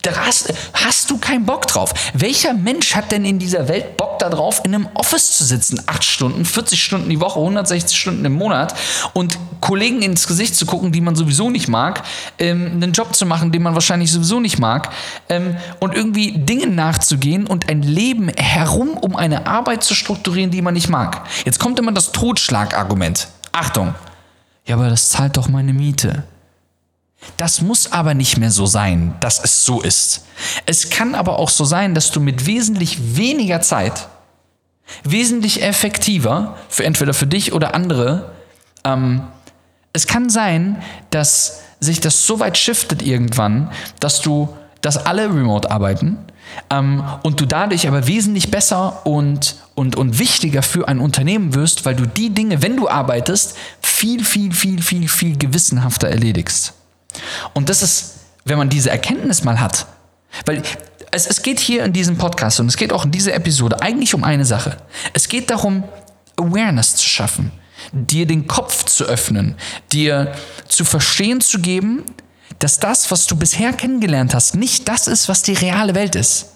Da 0.03 0.11
hast, 0.25 0.53
hast 0.73 1.09
du 1.09 1.17
keinen 1.17 1.45
Bock 1.45 1.65
drauf. 1.65 1.93
Welcher 2.13 2.53
Mensch 2.53 2.93
hat 2.93 3.13
denn 3.13 3.23
in 3.23 3.39
dieser 3.39 3.69
Welt 3.69 3.95
Bock 3.95 4.19
darauf, 4.19 4.61
in 4.65 4.75
einem 4.75 4.89
Office 4.95 5.37
zu 5.37 5.45
sitzen? 5.45 5.81
Acht 5.85 6.03
Stunden, 6.03 6.43
40 6.43 6.83
Stunden 6.83 7.09
die 7.09 7.21
Woche, 7.21 7.39
160 7.39 7.97
Stunden 7.97 8.25
im 8.25 8.33
Monat 8.33 8.75
und 9.13 9.39
Kollegen 9.61 10.01
ins 10.01 10.27
Gesicht 10.27 10.57
zu 10.57 10.65
gucken, 10.65 10.91
die 10.91 10.99
man 10.99 11.15
sowieso 11.15 11.49
nicht 11.49 11.69
mag, 11.69 12.03
ähm, 12.37 12.71
einen 12.73 12.91
Job 12.91 13.15
zu 13.15 13.25
machen, 13.25 13.53
den 13.53 13.63
man 13.63 13.75
wahrscheinlich 13.75 14.11
sowieso 14.11 14.41
nicht 14.41 14.59
mag 14.59 14.89
ähm, 15.29 15.55
und 15.79 15.95
irgendwie 15.95 16.37
Dingen 16.37 16.75
nachzugehen 16.75 17.47
und 17.47 17.69
ein 17.69 17.81
Leben 17.81 18.27
herum 18.35 18.97
um 18.97 19.15
eine 19.15 19.47
Arbeit 19.47 19.85
zu 19.85 19.95
strukturieren, 19.95 20.51
die 20.51 20.61
man 20.61 20.73
nicht 20.73 20.89
mag. 20.89 21.21
Jetzt 21.45 21.59
kommt 21.59 21.79
immer 21.79 21.93
das 21.93 22.11
Totschlagargument. 22.11 23.29
Achtung. 23.53 23.95
Ja, 24.65 24.75
aber 24.75 24.89
das 24.89 25.09
zahlt 25.09 25.37
doch 25.37 25.47
meine 25.47 25.71
Miete. 25.71 26.23
Das 27.37 27.61
muss 27.61 27.91
aber 27.91 28.13
nicht 28.13 28.37
mehr 28.37 28.51
so 28.51 28.65
sein, 28.65 29.15
dass 29.19 29.43
es 29.43 29.65
so 29.65 29.81
ist. 29.81 30.25
Es 30.65 30.89
kann 30.89 31.15
aber 31.15 31.39
auch 31.39 31.49
so 31.49 31.65
sein, 31.65 31.95
dass 31.95 32.11
du 32.11 32.19
mit 32.19 32.45
wesentlich 32.45 33.17
weniger 33.17 33.61
Zeit, 33.61 34.07
wesentlich 35.03 35.63
effektiver, 35.63 36.57
für 36.69 36.85
entweder 36.85 37.13
für 37.13 37.27
dich 37.27 37.53
oder 37.53 37.73
andere, 37.73 38.31
ähm, 38.83 39.23
es 39.93 40.07
kann 40.07 40.29
sein, 40.29 40.81
dass 41.11 41.61
sich 41.79 41.99
das 41.99 42.25
so 42.25 42.39
weit 42.39 42.57
shiftet 42.57 43.01
irgendwann, 43.01 43.71
dass 43.99 44.21
du, 44.21 44.49
dass 44.81 45.05
alle 45.05 45.25
remote 45.25 45.69
arbeiten, 45.69 46.17
ähm, 46.69 47.03
und 47.23 47.39
du 47.39 47.45
dadurch 47.45 47.87
aber 47.87 48.07
wesentlich 48.07 48.51
besser 48.51 49.05
und, 49.05 49.55
und, 49.75 49.95
und 49.95 50.19
wichtiger 50.19 50.61
für 50.61 50.87
ein 50.87 50.99
Unternehmen 50.99 51.53
wirst, 51.55 51.85
weil 51.85 51.95
du 51.95 52.05
die 52.05 52.29
Dinge, 52.29 52.61
wenn 52.61 52.77
du 52.77 52.89
arbeitest, 52.89 53.55
viel, 53.81 54.23
viel, 54.23 54.53
viel, 54.53 54.81
viel, 54.81 55.07
viel 55.07 55.37
gewissenhafter 55.37 56.09
erledigst. 56.09 56.73
Und 57.53 57.69
das 57.69 57.81
ist, 57.81 58.15
wenn 58.45 58.57
man 58.57 58.69
diese 58.69 58.89
Erkenntnis 58.89 59.43
mal 59.43 59.59
hat, 59.59 59.85
weil 60.45 60.63
es, 61.11 61.27
es 61.27 61.41
geht 61.41 61.59
hier 61.59 61.83
in 61.83 61.93
diesem 61.93 62.17
Podcast 62.17 62.59
und 62.59 62.67
es 62.67 62.77
geht 62.77 62.91
auch 62.91 63.05
in 63.05 63.11
dieser 63.11 63.33
Episode 63.33 63.81
eigentlich 63.81 64.13
um 64.13 64.23
eine 64.23 64.45
Sache. 64.45 64.77
Es 65.13 65.27
geht 65.27 65.49
darum, 65.49 65.83
Awareness 66.37 66.95
zu 66.95 67.07
schaffen, 67.07 67.51
dir 67.91 68.25
den 68.25 68.47
Kopf 68.47 68.85
zu 68.85 69.05
öffnen, 69.05 69.55
dir 69.91 70.33
zu 70.67 70.85
verstehen 70.85 71.41
zu 71.41 71.59
geben, 71.59 72.03
dass 72.59 72.79
das, 72.79 73.11
was 73.11 73.27
du 73.27 73.35
bisher 73.35 73.73
kennengelernt 73.73 74.33
hast, 74.33 74.55
nicht 74.55 74.87
das 74.87 75.07
ist, 75.07 75.29
was 75.29 75.41
die 75.43 75.53
reale 75.53 75.95
Welt 75.95 76.15
ist. 76.15 76.47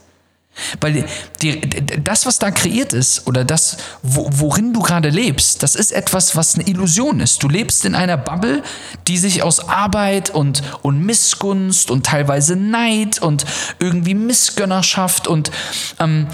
Weil 0.81 1.05
die, 1.41 1.61
das, 2.03 2.25
was 2.25 2.39
da 2.39 2.51
kreiert 2.51 2.93
ist 2.93 3.27
oder 3.27 3.43
das, 3.43 3.77
wo, 4.01 4.29
worin 4.31 4.73
du 4.73 4.81
gerade 4.81 5.09
lebst, 5.09 5.63
das 5.63 5.75
ist 5.75 5.91
etwas, 5.91 6.35
was 6.35 6.55
eine 6.55 6.67
Illusion 6.67 7.19
ist. 7.19 7.43
Du 7.43 7.49
lebst 7.49 7.85
in 7.85 7.95
einer 7.95 8.17
Bubble, 8.17 8.63
die 9.07 9.17
sich 9.17 9.43
aus 9.43 9.67
Arbeit 9.67 10.29
und, 10.29 10.63
und 10.81 10.99
Missgunst 11.05 11.91
und 11.91 12.05
teilweise 12.05 12.55
Neid 12.55 13.21
und 13.21 13.45
irgendwie 13.79 14.13
Missgönnerschaft 14.13 15.27
und 15.27 15.51
ähm, 15.99 16.27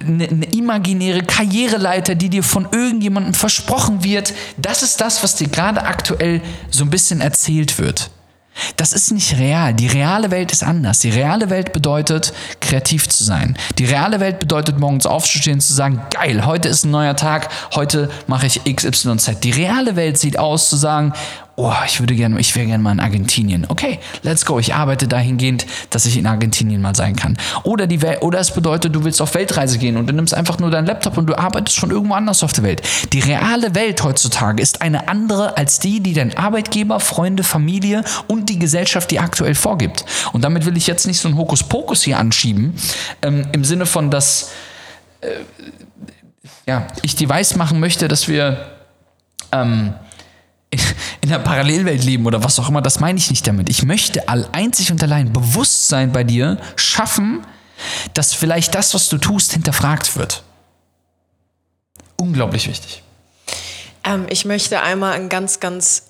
eine, 0.00 0.28
eine 0.28 0.46
imaginäre 0.46 1.22
Karriereleiter, 1.22 2.14
die 2.14 2.28
dir 2.28 2.42
von 2.42 2.68
irgendjemandem 2.70 3.34
versprochen 3.34 4.04
wird, 4.04 4.34
das 4.56 4.82
ist 4.82 5.00
das, 5.00 5.22
was 5.22 5.36
dir 5.36 5.48
gerade 5.48 5.82
aktuell 5.82 6.40
so 6.70 6.84
ein 6.84 6.90
bisschen 6.90 7.20
erzählt 7.20 7.78
wird. 7.78 8.10
Das 8.76 8.92
ist 8.92 9.12
nicht 9.12 9.38
real. 9.38 9.74
Die 9.74 9.86
reale 9.86 10.30
Welt 10.30 10.52
ist 10.52 10.62
anders. 10.62 11.00
Die 11.00 11.10
reale 11.10 11.50
Welt 11.50 11.72
bedeutet, 11.72 12.32
kreativ 12.60 13.08
zu 13.08 13.24
sein. 13.24 13.56
Die 13.78 13.84
reale 13.84 14.20
Welt 14.20 14.38
bedeutet, 14.38 14.78
morgens 14.78 15.06
aufzustehen 15.06 15.56
und 15.56 15.60
zu 15.60 15.72
sagen, 15.72 16.02
geil, 16.10 16.46
heute 16.46 16.68
ist 16.68 16.84
ein 16.84 16.90
neuer 16.90 17.16
Tag, 17.16 17.48
heute 17.74 18.10
mache 18.26 18.46
ich 18.46 18.62
XYZ. 18.64 19.40
Die 19.42 19.50
reale 19.50 19.96
Welt 19.96 20.18
sieht 20.18 20.38
aus, 20.38 20.68
zu 20.68 20.76
sagen, 20.76 21.12
oh, 21.60 21.74
ich 21.86 22.00
würde 22.00 22.14
gerne, 22.14 22.38
ich 22.40 22.56
wäre 22.56 22.66
gerne 22.66 22.82
mal 22.82 22.92
in 22.92 23.00
Argentinien. 23.00 23.66
Okay, 23.68 23.98
let's 24.22 24.46
go. 24.46 24.58
Ich 24.58 24.74
arbeite 24.74 25.06
dahingehend, 25.06 25.66
dass 25.90 26.06
ich 26.06 26.16
in 26.16 26.26
Argentinien 26.26 26.80
mal 26.80 26.94
sein 26.94 27.16
kann. 27.16 27.36
Oder 27.64 27.86
die 27.86 28.02
Welt, 28.02 28.22
oder 28.22 28.38
es 28.38 28.50
bedeutet, 28.50 28.94
du 28.94 29.04
willst 29.04 29.20
auf 29.20 29.34
Weltreise 29.34 29.78
gehen 29.78 29.96
und 29.96 30.06
du 30.06 30.12
nimmst 30.12 30.32
einfach 30.34 30.58
nur 30.58 30.70
deinen 30.70 30.86
Laptop 30.86 31.18
und 31.18 31.26
du 31.26 31.38
arbeitest 31.38 31.76
schon 31.76 31.90
irgendwo 31.90 32.14
anders 32.14 32.42
auf 32.42 32.52
der 32.52 32.64
Welt. 32.64 32.82
Die 33.12 33.20
reale 33.20 33.74
Welt 33.74 34.02
heutzutage 34.02 34.62
ist 34.62 34.82
eine 34.82 35.08
andere 35.08 35.56
als 35.56 35.78
die, 35.78 36.00
die 36.00 36.14
dein 36.14 36.36
Arbeitgeber, 36.36 37.00
Freunde, 37.00 37.42
Familie 37.42 38.04
und 38.26 38.48
die 38.48 38.58
Gesellschaft 38.58 39.10
die 39.10 39.20
aktuell 39.20 39.54
vorgibt. 39.54 40.04
Und 40.32 40.42
damit 40.42 40.64
will 40.64 40.76
ich 40.76 40.86
jetzt 40.86 41.06
nicht 41.06 41.20
so 41.20 41.28
ein 41.28 41.36
Hokuspokus 41.36 42.02
hier 42.02 42.18
anschieben, 42.18 42.74
ähm, 43.22 43.46
im 43.52 43.64
Sinne 43.64 43.86
von, 43.86 44.10
dass 44.10 44.50
äh, 45.20 45.28
ja, 46.66 46.86
ich 47.02 47.16
die 47.16 47.28
weiß 47.28 47.56
machen 47.56 47.80
möchte, 47.80 48.08
dass 48.08 48.28
wir 48.28 48.66
ähm, 49.52 49.94
in 51.20 51.28
der 51.28 51.38
Parallelwelt 51.38 52.04
leben 52.04 52.26
oder 52.26 52.44
was 52.44 52.58
auch 52.58 52.68
immer, 52.68 52.82
das 52.82 53.00
meine 53.00 53.18
ich 53.18 53.30
nicht 53.30 53.46
damit. 53.46 53.68
Ich 53.68 53.84
möchte 53.84 54.28
all 54.28 54.48
einzig 54.52 54.92
und 54.92 55.02
allein 55.02 55.32
Bewusstsein 55.32 56.12
bei 56.12 56.24
dir 56.24 56.58
schaffen, 56.76 57.44
dass 58.14 58.32
vielleicht 58.34 58.74
das, 58.74 58.94
was 58.94 59.08
du 59.08 59.18
tust, 59.18 59.52
hinterfragt 59.52 60.16
wird. 60.16 60.42
Unglaublich 62.16 62.68
wichtig. 62.68 63.02
Ähm, 64.04 64.26
ich 64.28 64.44
möchte 64.44 64.82
einmal 64.82 65.14
ein 65.14 65.28
ganz, 65.28 65.60
ganz 65.60 66.09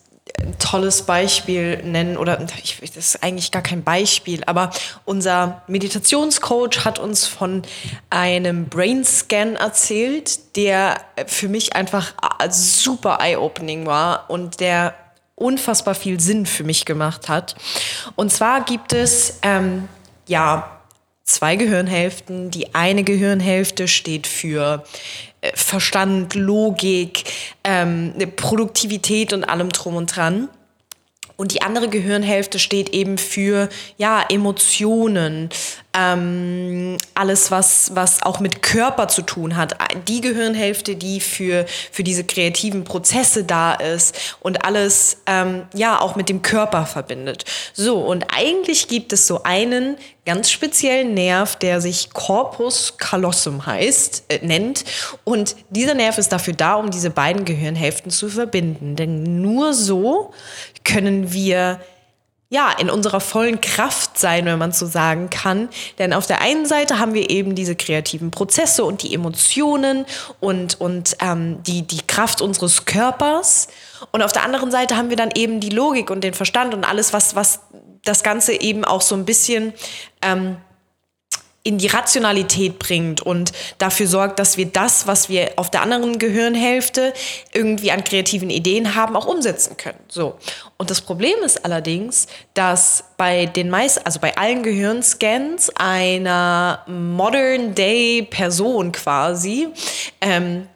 tolles 0.59 1.03
Beispiel 1.03 1.83
nennen 1.85 2.17
oder 2.17 2.41
ich, 2.63 2.79
das 2.81 2.97
ist 2.97 3.23
eigentlich 3.23 3.51
gar 3.51 3.63
kein 3.63 3.83
Beispiel, 3.83 4.43
aber 4.47 4.71
unser 5.05 5.63
Meditationscoach 5.67 6.85
hat 6.85 6.99
uns 6.99 7.27
von 7.27 7.63
einem 8.11 8.67
Brain 8.67 9.05
Scan 9.05 9.57
erzählt, 9.57 10.57
der 10.57 11.01
für 11.27 11.49
mich 11.49 11.75
einfach 11.77 12.15
super 12.51 13.19
eye-opening 13.21 13.87
war 13.87 14.29
und 14.29 14.61
der 14.61 14.95
unfassbar 15.35 15.95
viel 15.95 16.21
Sinn 16.21 16.47
für 16.47 16.65
mich 16.65 16.85
gemacht 16.85 17.29
hat. 17.29 17.57
Und 18.15 18.31
zwar 18.31 18.65
gibt 18.65 18.93
es 18.93 19.39
ähm, 19.43 19.89
ja 20.27 20.81
zwei 21.25 21.57
Gehirnhälften. 21.57 22.51
Die 22.51 22.75
eine 22.75 23.05
Gehirnhälfte 23.05 23.89
steht 23.89 24.27
für 24.27 24.85
Verstand, 25.55 26.35
Logik, 26.35 27.25
ähm, 27.65 28.13
Produktivität 28.37 29.33
und 29.33 29.45
allem 29.45 29.71
drum 29.71 29.97
und 29.97 30.15
dran. 30.15 30.49
Und 31.41 31.55
die 31.55 31.63
andere 31.63 31.89
Gehirnhälfte 31.89 32.59
steht 32.59 32.91
eben 32.91 33.17
für 33.17 33.71
ja 33.97 34.23
Emotionen, 34.29 35.49
ähm, 35.97 36.99
alles 37.15 37.51
was 37.51 37.93
was 37.95 38.23
auch 38.23 38.41
mit 38.41 38.61
Körper 38.61 39.09
zu 39.09 39.23
tun 39.23 39.57
hat. 39.57 39.75
Die 40.07 40.21
Gehirnhälfte, 40.21 40.97
die 40.97 41.19
für 41.19 41.65
für 41.91 42.05
diese 42.05 42.25
kreativen 42.25 42.85
Prozesse 42.85 43.45
da 43.45 43.73
ist 43.73 44.37
und 44.41 44.67
alles 44.67 45.23
ähm, 45.25 45.63
ja 45.75 45.99
auch 45.99 46.15
mit 46.15 46.29
dem 46.29 46.43
Körper 46.43 46.85
verbindet. 46.85 47.47
So 47.73 48.01
und 48.01 48.27
eigentlich 48.29 48.89
gibt 48.89 49.15
es 49.15 49.27
so 49.27 49.43
einen 49.43 49.97
ganz 50.27 50.51
speziellen 50.51 51.15
Nerv, 51.15 51.57
der 51.57 51.81
sich 51.81 52.13
Corpus 52.13 52.99
callosum 52.99 53.65
heißt, 53.67 54.25
äh, 54.29 54.47
nennt. 54.47 54.85
Und 55.25 55.57
dieser 55.71 55.95
Nerv 55.95 56.19
ist 56.19 56.31
dafür 56.31 56.55
da, 56.55 56.75
um 56.75 56.91
diese 56.91 57.11
beiden 57.11 57.45
Gehirnhälften 57.45 58.11
zu 58.11 58.29
verbinden. 58.29 58.95
Denn 58.95 59.41
nur 59.41 59.73
so 59.73 60.33
können 60.85 61.33
wir 61.33 61.81
ja, 62.53 62.73
in 62.73 62.91
unserer 62.91 63.21
vollen 63.21 63.61
Kraft 63.61 64.19
sein, 64.19 64.45
wenn 64.45 64.59
man 64.59 64.73
so 64.73 64.85
sagen 64.85 65.31
kann. 65.31 65.69
Denn 66.01 66.13
auf 66.13 66.27
der 66.27 66.41
einen 66.41 66.67
Seite 66.67 66.99
haben 66.99 67.15
wir 67.15 67.31
eben 67.31 67.55
diese 67.55 67.77
kreativen 67.77 68.33
Prozesse 68.33 68.85
und 68.85 69.05
die 69.05 69.15
Emotionen 69.15 70.05
und, 70.41 70.81
und 70.81 71.17
ähm, 71.21 71.63
die, 71.63 71.83
die 71.83 72.05
Kraft 72.09 72.43
unseres 72.43 72.87
Körpers. 72.87 73.69
Und 74.11 74.23
auf 74.23 74.33
der 74.33 74.43
anderen 74.43 74.73
Seite 74.73 74.97
haben 74.97 75.11
wir 75.11 75.17
dann 75.17 75.31
eben 75.33 75.61
die 75.61 75.69
Logik 75.69 76.11
und 76.11 76.25
den 76.25 76.35
Verstand 76.35 76.75
und 76.75 76.83
alles, 76.83 77.13
was, 77.13 77.37
was 77.37 77.61
das 78.05 78.25
Ganze 78.25 78.61
eben 78.61 78.85
auch 78.85 79.01
so 79.01 79.15
ein 79.15 79.25
bisschen 79.25 79.73
ähm, 80.21 80.57
in 81.63 81.77
die 81.77 81.89
Rationalität 81.89 82.79
bringt 82.79 83.21
und 83.21 83.53
dafür 83.77 84.07
sorgt, 84.07 84.39
dass 84.39 84.57
wir 84.57 84.67
das, 84.67 85.07
was 85.07 85.29
wir 85.29 85.53
auf 85.57 85.71
der 85.71 85.83
anderen 85.83 86.19
Gehirnhälfte 86.19 87.13
irgendwie 87.53 87.93
an 87.93 88.03
kreativen 88.03 88.49
Ideen 88.49 88.95
haben, 88.95 89.15
auch 89.15 89.27
umsetzen 89.27 89.77
können. 89.77 89.99
So. 90.09 90.39
Und 90.79 90.91
das 90.91 91.03
Problem 91.03 91.37
ist 91.45 91.63
allerdings, 91.65 92.29
dass 92.55 93.05
bei 93.19 93.45
den 93.45 93.69
meisten, 93.69 94.07
also 94.07 94.21
bei 94.21 94.37
allen 94.39 94.63
Gehirnscans 94.63 95.71
einer 95.77 96.83
Modern 96.87 97.75
Day 97.75 98.23
Person 98.23 98.93
quasi 98.93 99.69
ähm, 100.23 100.67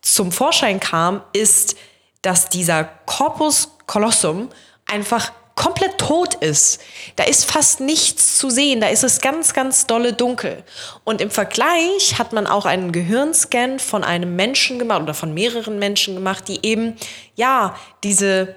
zum 0.00 0.32
Vorschein 0.32 0.80
kam, 0.80 1.22
ist, 1.32 1.76
dass 2.22 2.48
dieser 2.48 2.84
Corpus 3.06 3.76
colossum 3.86 4.48
einfach 4.86 5.32
komplett 5.54 5.98
tot 5.98 6.34
ist. 6.34 6.80
Da 7.16 7.24
ist 7.24 7.44
fast 7.44 7.80
nichts 7.80 8.38
zu 8.38 8.50
sehen. 8.50 8.80
Da 8.80 8.88
ist 8.88 9.04
es 9.04 9.20
ganz, 9.20 9.52
ganz 9.52 9.86
dolle 9.86 10.12
dunkel. 10.12 10.64
Und 11.04 11.20
im 11.20 11.30
Vergleich 11.30 12.18
hat 12.18 12.32
man 12.32 12.46
auch 12.46 12.64
einen 12.64 12.92
Gehirnscan 12.92 13.78
von 13.78 14.04
einem 14.04 14.36
Menschen 14.36 14.78
gemacht 14.78 15.02
oder 15.02 15.14
von 15.14 15.34
mehreren 15.34 15.78
Menschen 15.78 16.14
gemacht, 16.14 16.48
die 16.48 16.60
eben, 16.64 16.96
ja, 17.36 17.76
diese, 18.02 18.56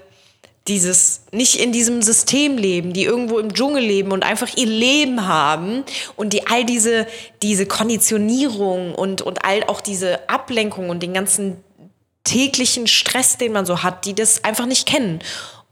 dieses 0.67 1.21
nicht 1.31 1.55
in 1.55 1.71
diesem 1.71 2.01
System 2.01 2.57
leben, 2.57 2.93
die 2.93 3.03
irgendwo 3.03 3.37
im 3.37 3.53
Dschungel 3.53 3.83
leben 3.83 4.11
und 4.11 4.23
einfach 4.23 4.55
ihr 4.55 4.65
Leben 4.65 5.27
haben 5.27 5.83
und 6.15 6.33
die 6.33 6.47
all 6.47 6.65
diese, 6.65 7.05
diese 7.41 7.65
Konditionierung 7.65 8.95
und, 8.95 9.21
und 9.21 9.45
all 9.45 9.63
auch 9.65 9.81
diese 9.81 10.27
Ablenkung 10.27 10.89
und 10.89 11.03
den 11.03 11.13
ganzen 11.13 11.57
täglichen 12.23 12.87
Stress, 12.87 13.37
den 13.37 13.51
man 13.51 13.67
so 13.67 13.83
hat, 13.83 14.05
die 14.05 14.15
das 14.15 14.43
einfach 14.43 14.65
nicht 14.65 14.87
kennen. 14.87 15.19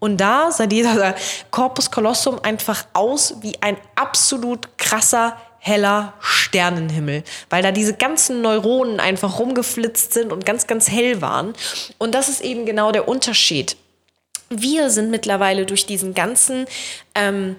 Und 0.03 0.17
da 0.17 0.51
sah 0.51 0.65
dieser 0.65 1.15
Corpus 1.49 1.89
Colossum 1.89 2.37
einfach 2.43 2.87
aus 2.91 3.35
wie 3.39 3.53
ein 3.61 3.77
absolut 3.95 4.77
krasser 4.77 5.37
heller 5.59 6.11
Sternenhimmel, 6.19 7.23
weil 7.49 7.63
da 7.63 7.71
diese 7.71 7.93
ganzen 7.93 8.41
Neuronen 8.41 8.99
einfach 8.99 9.39
rumgeflitzt 9.39 10.11
sind 10.11 10.33
und 10.33 10.45
ganz, 10.45 10.67
ganz 10.67 10.91
hell 10.91 11.21
waren. 11.21 11.53
Und 11.99 12.13
das 12.15 12.27
ist 12.27 12.41
eben 12.41 12.65
genau 12.65 12.91
der 12.91 13.07
Unterschied. 13.07 13.77
Wir 14.49 14.89
sind 14.89 15.09
mittlerweile 15.09 15.65
durch 15.65 15.85
diesen 15.85 16.13
ganzen 16.13 16.65
ähm, 17.15 17.55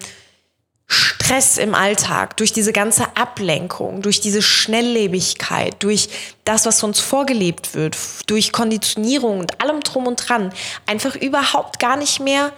Stress 0.87 1.57
im 1.57 1.73
Alltag, 1.73 2.37
durch 2.37 2.53
diese 2.53 2.71
ganze 2.71 3.17
Ablenkung, 3.17 4.01
durch 4.01 4.21
diese 4.21 4.41
Schnelllebigkeit, 4.41 5.75
durch 5.79 6.09
das, 6.43 6.65
was 6.65 6.83
uns 6.83 6.99
vorgelebt 6.99 7.73
wird, 7.73 7.97
durch 8.27 8.51
Konditionierung 8.51 9.39
und 9.39 9.61
allem 9.61 9.81
drum 9.81 10.05
und 10.05 10.17
dran, 10.17 10.53
einfach 10.85 11.15
überhaupt 11.15 11.79
gar 11.79 11.97
nicht 11.97 12.19
mehr 12.19 12.53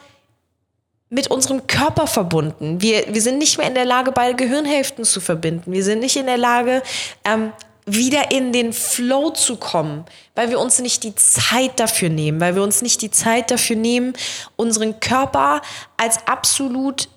mit 1.10 1.32
unserem 1.32 1.68
Körper 1.68 2.06
verbunden. 2.06 2.82
Wir, 2.82 3.14
wir 3.14 3.22
sind 3.22 3.38
nicht 3.38 3.58
mehr 3.58 3.68
in 3.68 3.76
der 3.76 3.86
Lage, 3.86 4.12
beide 4.12 4.36
Gehirnhälften 4.36 5.06
zu 5.06 5.22
verbinden. 5.22 5.72
Wir 5.72 5.86
sind 5.86 6.00
nicht 6.00 6.18
in 6.18 6.26
der 6.26 6.38
Lage, 6.38 6.84
ähm, 7.24 7.54
wieder 7.86 8.32
in 8.32 8.52
den 8.52 8.74
Flow 8.74 9.30
zu 9.30 9.56
kommen, 9.56 10.04
weil 10.36 10.50
wir 10.50 10.60
uns 10.60 10.80
nicht 10.80 11.04
die 11.04 11.16
Zeit 11.16 11.80
dafür 11.80 12.10
nehmen, 12.10 12.42
weil 12.42 12.54
wir 12.54 12.62
uns 12.62 12.82
nicht 12.82 13.02
die 13.02 13.12
Zeit 13.12 13.50
dafür 13.50 13.78
nehmen, 13.78 14.12
unseren 14.58 15.00
Körper 15.00 15.62
als 15.96 16.28
absolut 16.28 17.08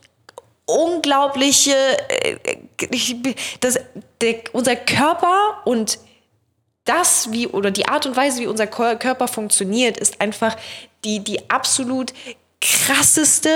unglaubliche, 0.70 1.74
äh, 2.08 2.36
das, 3.60 3.78
der, 4.20 4.42
unser 4.52 4.76
Körper 4.76 5.62
und 5.64 5.98
das, 6.84 7.30
wie, 7.32 7.46
oder 7.46 7.70
die 7.70 7.86
Art 7.86 8.06
und 8.06 8.16
Weise, 8.16 8.40
wie 8.40 8.46
unser 8.46 8.66
Körper 8.66 9.28
funktioniert, 9.28 9.96
ist 9.96 10.20
einfach 10.20 10.56
die, 11.04 11.20
die 11.20 11.50
absolut 11.50 12.12
krasseste 12.60 13.50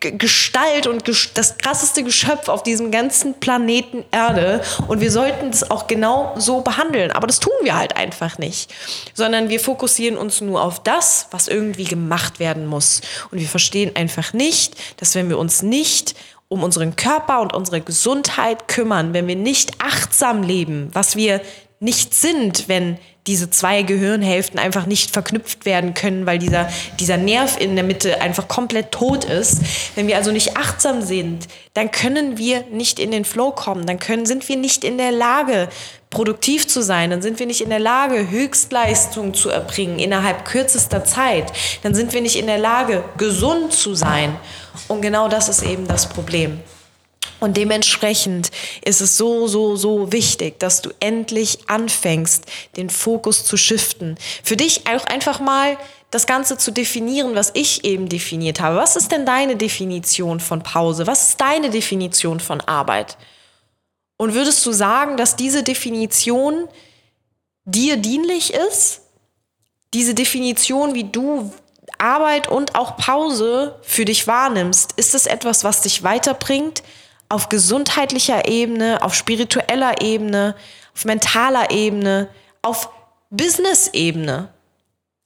Gestalt 0.00 0.86
und 0.86 1.06
das 1.34 1.58
krasseste 1.58 2.02
Geschöpf 2.02 2.48
auf 2.48 2.62
diesem 2.62 2.90
ganzen 2.90 3.34
Planeten 3.34 4.04
Erde. 4.10 4.62
Und 4.88 5.00
wir 5.00 5.12
sollten 5.12 5.50
es 5.50 5.70
auch 5.70 5.86
genau 5.86 6.34
so 6.36 6.62
behandeln. 6.62 7.12
Aber 7.12 7.26
das 7.26 7.38
tun 7.38 7.52
wir 7.62 7.76
halt 7.76 7.96
einfach 7.96 8.38
nicht. 8.38 8.72
Sondern 9.14 9.48
wir 9.48 9.60
fokussieren 9.60 10.16
uns 10.16 10.40
nur 10.40 10.62
auf 10.62 10.82
das, 10.82 11.28
was 11.30 11.48
irgendwie 11.48 11.84
gemacht 11.84 12.40
werden 12.40 12.66
muss. 12.66 13.02
Und 13.30 13.38
wir 13.38 13.48
verstehen 13.48 13.94
einfach 13.94 14.32
nicht, 14.32 14.74
dass 14.98 15.14
wenn 15.14 15.28
wir 15.28 15.38
uns 15.38 15.62
nicht 15.62 16.14
um 16.48 16.64
unseren 16.64 16.96
Körper 16.96 17.40
und 17.40 17.54
unsere 17.54 17.80
Gesundheit 17.80 18.66
kümmern, 18.66 19.14
wenn 19.14 19.28
wir 19.28 19.36
nicht 19.36 19.74
achtsam 19.78 20.42
leben, 20.42 20.90
was 20.92 21.14
wir 21.14 21.40
nicht 21.78 22.12
sind, 22.12 22.68
wenn 22.68 22.98
diese 23.26 23.50
zwei 23.50 23.82
Gehirnhälften 23.82 24.58
einfach 24.58 24.86
nicht 24.86 25.10
verknüpft 25.10 25.66
werden 25.66 25.94
können, 25.94 26.26
weil 26.26 26.38
dieser, 26.38 26.68
dieser 26.98 27.16
Nerv 27.16 27.60
in 27.60 27.74
der 27.74 27.84
Mitte 27.84 28.20
einfach 28.20 28.48
komplett 28.48 28.92
tot 28.92 29.24
ist. 29.24 29.60
Wenn 29.94 30.06
wir 30.06 30.16
also 30.16 30.32
nicht 30.32 30.56
achtsam 30.56 31.02
sind, 31.02 31.46
dann 31.74 31.90
können 31.90 32.38
wir 32.38 32.64
nicht 32.70 32.98
in 32.98 33.10
den 33.10 33.24
Flow 33.24 33.50
kommen, 33.50 33.86
dann 33.86 33.98
können, 33.98 34.26
sind 34.26 34.48
wir 34.48 34.56
nicht 34.56 34.84
in 34.84 34.96
der 34.96 35.12
Lage, 35.12 35.68
produktiv 36.08 36.66
zu 36.66 36.82
sein, 36.82 37.10
dann 37.10 37.22
sind 37.22 37.38
wir 37.38 37.46
nicht 37.46 37.60
in 37.60 37.70
der 37.70 37.78
Lage, 37.78 38.30
Höchstleistung 38.30 39.32
zu 39.32 39.48
erbringen 39.48 39.98
innerhalb 39.98 40.44
kürzester 40.44 41.04
Zeit, 41.04 41.52
dann 41.82 41.94
sind 41.94 42.12
wir 42.12 42.20
nicht 42.20 42.36
in 42.36 42.46
der 42.46 42.58
Lage, 42.58 43.04
gesund 43.16 43.72
zu 43.72 43.94
sein. 43.94 44.36
Und 44.88 45.02
genau 45.02 45.28
das 45.28 45.48
ist 45.48 45.62
eben 45.62 45.86
das 45.86 46.08
Problem. 46.08 46.60
Und 47.40 47.56
dementsprechend 47.56 48.50
ist 48.84 49.00
es 49.00 49.16
so, 49.16 49.46
so, 49.46 49.74
so 49.74 50.12
wichtig, 50.12 50.60
dass 50.60 50.82
du 50.82 50.90
endlich 51.00 51.58
anfängst, 51.68 52.44
den 52.76 52.90
Fokus 52.90 53.44
zu 53.44 53.56
shiften. 53.56 54.16
Für 54.44 54.56
dich 54.56 54.86
auch 54.86 55.04
einfach 55.06 55.40
mal 55.40 55.78
das 56.10 56.26
Ganze 56.26 56.58
zu 56.58 56.70
definieren, 56.70 57.34
was 57.34 57.52
ich 57.54 57.84
eben 57.84 58.08
definiert 58.08 58.60
habe. 58.60 58.76
Was 58.76 58.96
ist 58.96 59.10
denn 59.12 59.24
deine 59.24 59.56
Definition 59.56 60.40
von 60.40 60.62
Pause? 60.62 61.06
Was 61.06 61.30
ist 61.30 61.40
deine 61.40 61.70
Definition 61.70 62.40
von 62.40 62.60
Arbeit? 62.60 63.16
Und 64.16 64.34
würdest 64.34 64.66
du 64.66 64.72
sagen, 64.72 65.16
dass 65.16 65.36
diese 65.36 65.62
Definition 65.62 66.68
dir 67.64 67.96
dienlich 67.96 68.52
ist? 68.52 69.02
Diese 69.94 70.14
Definition, 70.14 70.94
wie 70.94 71.04
du 71.04 71.52
Arbeit 71.98 72.48
und 72.48 72.74
auch 72.74 72.96
Pause 72.96 73.78
für 73.82 74.04
dich 74.04 74.26
wahrnimmst, 74.26 74.92
ist 74.96 75.14
es 75.14 75.26
etwas, 75.26 75.64
was 75.64 75.82
dich 75.82 76.02
weiterbringt? 76.02 76.82
Auf 77.30 77.48
gesundheitlicher 77.48 78.48
Ebene, 78.48 79.02
auf 79.02 79.14
spiritueller 79.14 80.02
Ebene, 80.02 80.56
auf 80.94 81.04
mentaler 81.06 81.70
Ebene, 81.70 82.28
auf 82.60 82.90
Business-Ebene, 83.30 84.52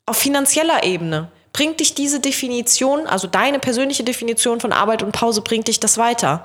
auf 0.06 0.18
finanzieller 0.18 0.84
Ebene. 0.84 1.30
Bringt 1.52 1.80
dich 1.80 1.94
diese 1.94 2.20
Definition, 2.20 3.06
also 3.06 3.26
deine 3.26 3.58
persönliche 3.58 4.04
Definition 4.04 4.60
von 4.60 4.72
Arbeit 4.72 5.02
und 5.02 5.12
Pause, 5.12 5.40
bringt 5.40 5.66
dich 5.66 5.80
das 5.80 5.96
weiter? 5.96 6.42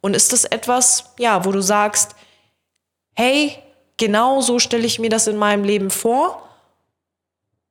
Und 0.00 0.14
ist 0.14 0.32
das 0.32 0.44
etwas, 0.44 1.12
ja, 1.18 1.44
wo 1.44 1.50
du 1.50 1.60
sagst, 1.60 2.14
hey, 3.14 3.58
genau 3.96 4.40
so 4.40 4.60
stelle 4.60 4.86
ich 4.86 5.00
mir 5.00 5.10
das 5.10 5.26
in 5.26 5.36
meinem 5.36 5.64
Leben 5.64 5.90
vor? 5.90 6.48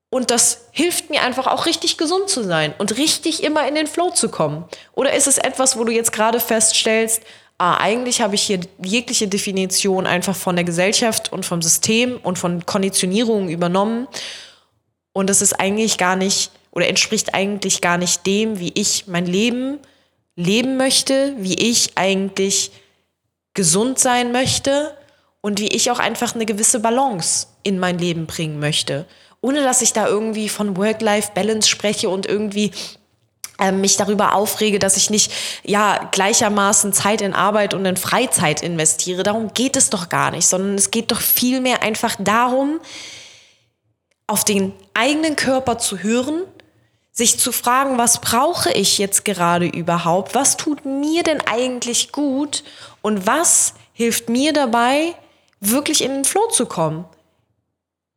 Und 0.10 0.32
das 0.32 0.66
hilft 0.72 1.12
mir 1.12 1.22
einfach 1.22 1.46
auch 1.46 1.68
richtig 1.68 1.98
gesund 1.98 2.30
zu 2.30 2.44
sein 2.44 2.74
und 2.80 2.98
richtig 2.98 3.44
immer 3.44 3.68
in 3.68 3.76
den 3.76 3.86
Flow 3.86 4.10
zu 4.10 4.30
kommen. 4.30 4.66
Oder 4.94 5.14
ist 5.14 5.28
es 5.28 5.38
etwas, 5.38 5.78
wo 5.78 5.84
du 5.84 5.92
jetzt 5.92 6.12
gerade 6.12 6.40
feststellst, 6.40 7.22
ah, 7.60 7.76
eigentlich 7.76 8.22
habe 8.22 8.34
ich 8.34 8.42
hier 8.42 8.60
jegliche 8.84 9.28
Definition 9.28 10.08
einfach 10.08 10.36
von 10.36 10.56
der 10.56 10.66
Gesellschaft 10.66 11.32
und 11.32 11.46
vom 11.46 11.62
System 11.62 12.18
und 12.24 12.40
von 12.40 12.66
Konditionierungen 12.66 13.50
übernommen. 13.50 14.08
Und 15.14 15.30
das 15.30 15.44
ist 15.44 15.54
eigentlich 15.54 16.00
gar 16.00 16.16
nicht 16.16 16.52
oder 16.72 16.88
entspricht 16.88 17.36
eigentlich 17.36 17.82
gar 17.82 17.98
nicht 17.98 18.26
dem, 18.26 18.60
wie 18.60 18.72
ich 18.74 19.06
mein 19.08 19.26
Leben 19.26 19.80
leben 20.36 20.78
möchte, 20.78 21.36
wie 21.38 21.56
ich 21.56 21.92
eigentlich 21.96 22.72
gesund 23.54 24.00
sein 24.00 24.32
möchte 24.32 24.96
und 25.42 25.60
wie 25.60 25.68
ich 25.68 25.92
auch 25.92 26.00
einfach 26.00 26.34
eine 26.34 26.46
gewisse 26.46 26.80
Balance 26.80 27.48
in 27.64 27.78
mein 27.78 28.00
Leben 28.00 28.26
bringen 28.26 28.60
möchte 28.60 29.06
ohne 29.42 29.64
dass 29.64 29.82
ich 29.82 29.94
da 29.94 30.08
irgendwie 30.08 30.50
von 30.50 30.78
Work-Life-Balance 30.78 31.70
spreche 31.70 32.10
und 32.10 32.26
irgendwie 32.26 32.72
ähm, 33.60 33.82
mich 33.82 33.98
darüber 33.98 34.36
aufrege, 34.36 34.80
dass 34.80 34.98
ich 34.98 35.10
nicht 35.10 35.32
ja 35.64 36.10
gleichermaßen 36.12 36.94
Zeit 36.94 37.22
in 37.22 37.34
Arbeit 37.34 37.74
und 37.74 37.86
in 37.86 37.98
Freizeit 37.98 38.64
investiere. 38.64 39.24
Darum 39.24 39.54
geht 39.54 39.76
es 39.76 39.90
doch 39.90 40.10
gar 40.10 40.32
nicht, 40.32 40.48
sondern 40.48 40.76
es 40.76 40.92
geht 40.92 41.12
doch 41.12 41.22
vielmehr 41.22 41.82
einfach 41.84 42.16
darum, 42.20 42.80
auf 44.28 44.46
den 44.46 44.74
eigenen 44.94 45.36
Körper 45.36 45.78
zu 45.78 46.00
hören, 46.00 46.44
sich 47.12 47.38
zu 47.38 47.52
fragen, 47.52 47.98
was 47.98 48.22
brauche 48.22 48.72
ich 48.72 48.98
jetzt 48.98 49.26
gerade 49.26 49.66
überhaupt? 49.66 50.36
Was 50.36 50.56
tut 50.56 50.86
mir 50.86 51.24
denn 51.24 51.42
eigentlich 51.42 52.12
gut? 52.12 52.64
Und 53.02 53.28
was 53.28 53.74
hilft 53.92 54.30
mir 54.30 54.54
dabei, 54.54 55.16
wirklich 55.60 56.04
in 56.04 56.12
den 56.12 56.26
Flow 56.26 56.48
zu 56.48 56.66
kommen? 56.66 57.06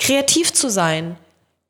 Kreativ 0.02 0.52
zu 0.52 0.68
sein, 0.68 1.16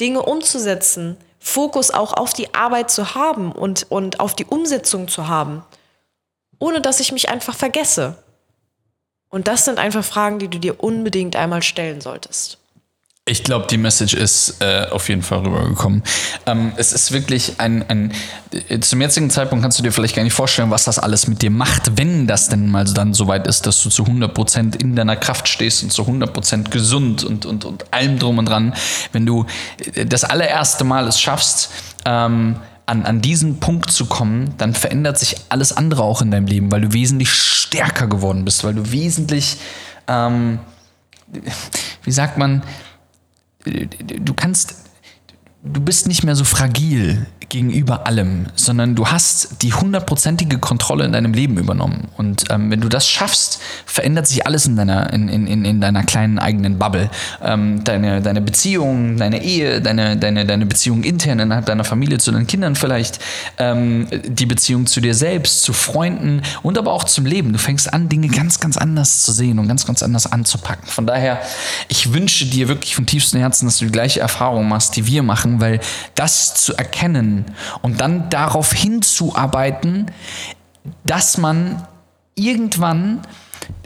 Dinge 0.00 0.22
umzusetzen, 0.22 1.18
Fokus 1.38 1.90
auch 1.90 2.14
auf 2.14 2.32
die 2.32 2.54
Arbeit 2.54 2.90
zu 2.90 3.14
haben 3.14 3.52
und, 3.52 3.90
und 3.90 4.20
auf 4.20 4.34
die 4.34 4.46
Umsetzung 4.46 5.06
zu 5.06 5.28
haben, 5.28 5.62
ohne 6.58 6.80
dass 6.80 7.00
ich 7.00 7.12
mich 7.12 7.28
einfach 7.28 7.54
vergesse. 7.54 8.16
Und 9.28 9.48
das 9.48 9.66
sind 9.66 9.78
einfach 9.78 10.02
Fragen, 10.02 10.38
die 10.38 10.48
du 10.48 10.58
dir 10.58 10.82
unbedingt 10.82 11.36
einmal 11.36 11.62
stellen 11.62 12.00
solltest. 12.00 12.56
Ich 13.24 13.44
glaube, 13.44 13.68
die 13.70 13.76
Message 13.76 14.14
ist 14.14 14.56
äh, 14.60 14.88
auf 14.90 15.08
jeden 15.08 15.22
Fall 15.22 15.46
rübergekommen. 15.46 16.02
Ähm, 16.44 16.72
es 16.76 16.92
ist 16.92 17.12
wirklich 17.12 17.60
ein, 17.60 17.88
ein, 17.88 18.12
zum 18.80 19.00
jetzigen 19.00 19.30
Zeitpunkt 19.30 19.62
kannst 19.62 19.78
du 19.78 19.84
dir 19.84 19.92
vielleicht 19.92 20.16
gar 20.16 20.24
nicht 20.24 20.32
vorstellen, 20.32 20.72
was 20.72 20.82
das 20.82 20.98
alles 20.98 21.28
mit 21.28 21.40
dir 21.40 21.52
macht, 21.52 21.96
wenn 21.96 22.26
das 22.26 22.48
denn 22.48 22.68
mal 22.68 22.82
dann 22.82 23.14
so 23.14 23.28
weit 23.28 23.46
ist, 23.46 23.64
dass 23.64 23.80
du 23.80 23.90
zu 23.90 24.02
100% 24.02 24.80
in 24.80 24.96
deiner 24.96 25.14
Kraft 25.14 25.46
stehst 25.46 25.84
und 25.84 25.92
zu 25.92 26.02
100% 26.02 26.70
gesund 26.70 27.22
und, 27.22 27.46
und, 27.46 27.64
und 27.64 27.92
allem 27.92 28.18
drum 28.18 28.38
und 28.38 28.46
dran. 28.46 28.74
Wenn 29.12 29.24
du 29.24 29.46
das 30.04 30.24
allererste 30.24 30.82
Mal 30.82 31.06
es 31.06 31.20
schaffst, 31.20 31.70
ähm, 32.04 32.56
an, 32.86 33.04
an 33.04 33.20
diesen 33.20 33.60
Punkt 33.60 33.92
zu 33.92 34.06
kommen, 34.06 34.54
dann 34.58 34.74
verändert 34.74 35.16
sich 35.16 35.36
alles 35.48 35.76
andere 35.76 36.02
auch 36.02 36.22
in 36.22 36.32
deinem 36.32 36.48
Leben, 36.48 36.72
weil 36.72 36.80
du 36.80 36.92
wesentlich 36.92 37.32
stärker 37.32 38.08
geworden 38.08 38.44
bist, 38.44 38.64
weil 38.64 38.74
du 38.74 38.90
wesentlich, 38.90 39.58
ähm, 40.08 40.58
wie 42.02 42.10
sagt 42.10 42.36
man, 42.36 42.64
du 43.64 44.34
kannst, 44.34 44.74
du 45.64 45.80
bist 45.80 46.08
nicht 46.08 46.24
mehr 46.24 46.34
so 46.34 46.44
fragil 46.44 47.26
gegenüber 47.48 48.06
allem, 48.06 48.46
sondern 48.56 48.94
du 48.94 49.08
hast 49.08 49.62
die 49.62 49.74
hundertprozentige 49.74 50.58
Kontrolle 50.58 51.04
in 51.04 51.12
deinem 51.12 51.34
Leben 51.34 51.58
übernommen. 51.58 52.08
Und 52.16 52.44
ähm, 52.50 52.70
wenn 52.70 52.80
du 52.80 52.88
das 52.88 53.08
schaffst, 53.08 53.60
verändert 53.84 54.26
sich 54.26 54.46
alles 54.46 54.66
in 54.66 54.74
deiner, 54.74 55.12
in, 55.12 55.28
in, 55.28 55.64
in 55.64 55.80
deiner 55.80 56.02
kleinen 56.02 56.38
eigenen 56.38 56.78
Bubble. 56.78 57.10
Ähm, 57.42 57.84
deine, 57.84 58.22
deine 58.22 58.40
Beziehung, 58.40 59.18
deine 59.18 59.42
Ehe, 59.42 59.82
deine, 59.82 60.16
deine, 60.16 60.46
deine 60.46 60.64
Beziehung 60.64 61.04
intern 61.04 61.40
innerhalb 61.40 61.66
deiner 61.66 61.84
Familie 61.84 62.16
zu 62.18 62.32
deinen 62.32 62.46
Kindern 62.46 62.74
vielleicht, 62.74 63.20
ähm, 63.58 64.06
die 64.24 64.46
Beziehung 64.46 64.86
zu 64.86 65.02
dir 65.02 65.14
selbst, 65.14 65.62
zu 65.62 65.74
Freunden 65.74 66.40
und 66.62 66.78
aber 66.78 66.90
auch 66.90 67.04
zum 67.04 67.26
Leben. 67.26 67.52
Du 67.52 67.58
fängst 67.58 67.92
an, 67.92 68.08
Dinge 68.08 68.28
ganz, 68.28 68.60
ganz 68.60 68.78
anders 68.78 69.22
zu 69.22 69.32
sehen 69.32 69.58
und 69.58 69.68
ganz, 69.68 69.86
ganz 69.86 70.02
anders 70.02 70.32
anzupacken. 70.32 70.86
Von 70.86 71.06
daher, 71.06 71.38
ich 71.88 72.14
wünsche 72.14 72.46
dir 72.46 72.68
wirklich 72.68 72.96
von 72.96 73.04
tiefstem 73.04 73.40
Herzen, 73.40 73.66
dass 73.66 73.76
du 73.76 73.84
die 73.84 73.92
gleiche 73.92 74.20
Erfahrung 74.20 74.66
machst, 74.66 74.96
die 74.96 75.06
wir 75.06 75.22
machen, 75.22 75.51
weil 75.60 75.80
das 76.14 76.54
zu 76.54 76.74
erkennen, 76.74 77.44
und 77.82 78.00
dann 78.00 78.30
darauf 78.30 78.72
hinzuarbeiten, 78.72 80.10
dass 81.04 81.38
man 81.38 81.86
irgendwann 82.34 83.20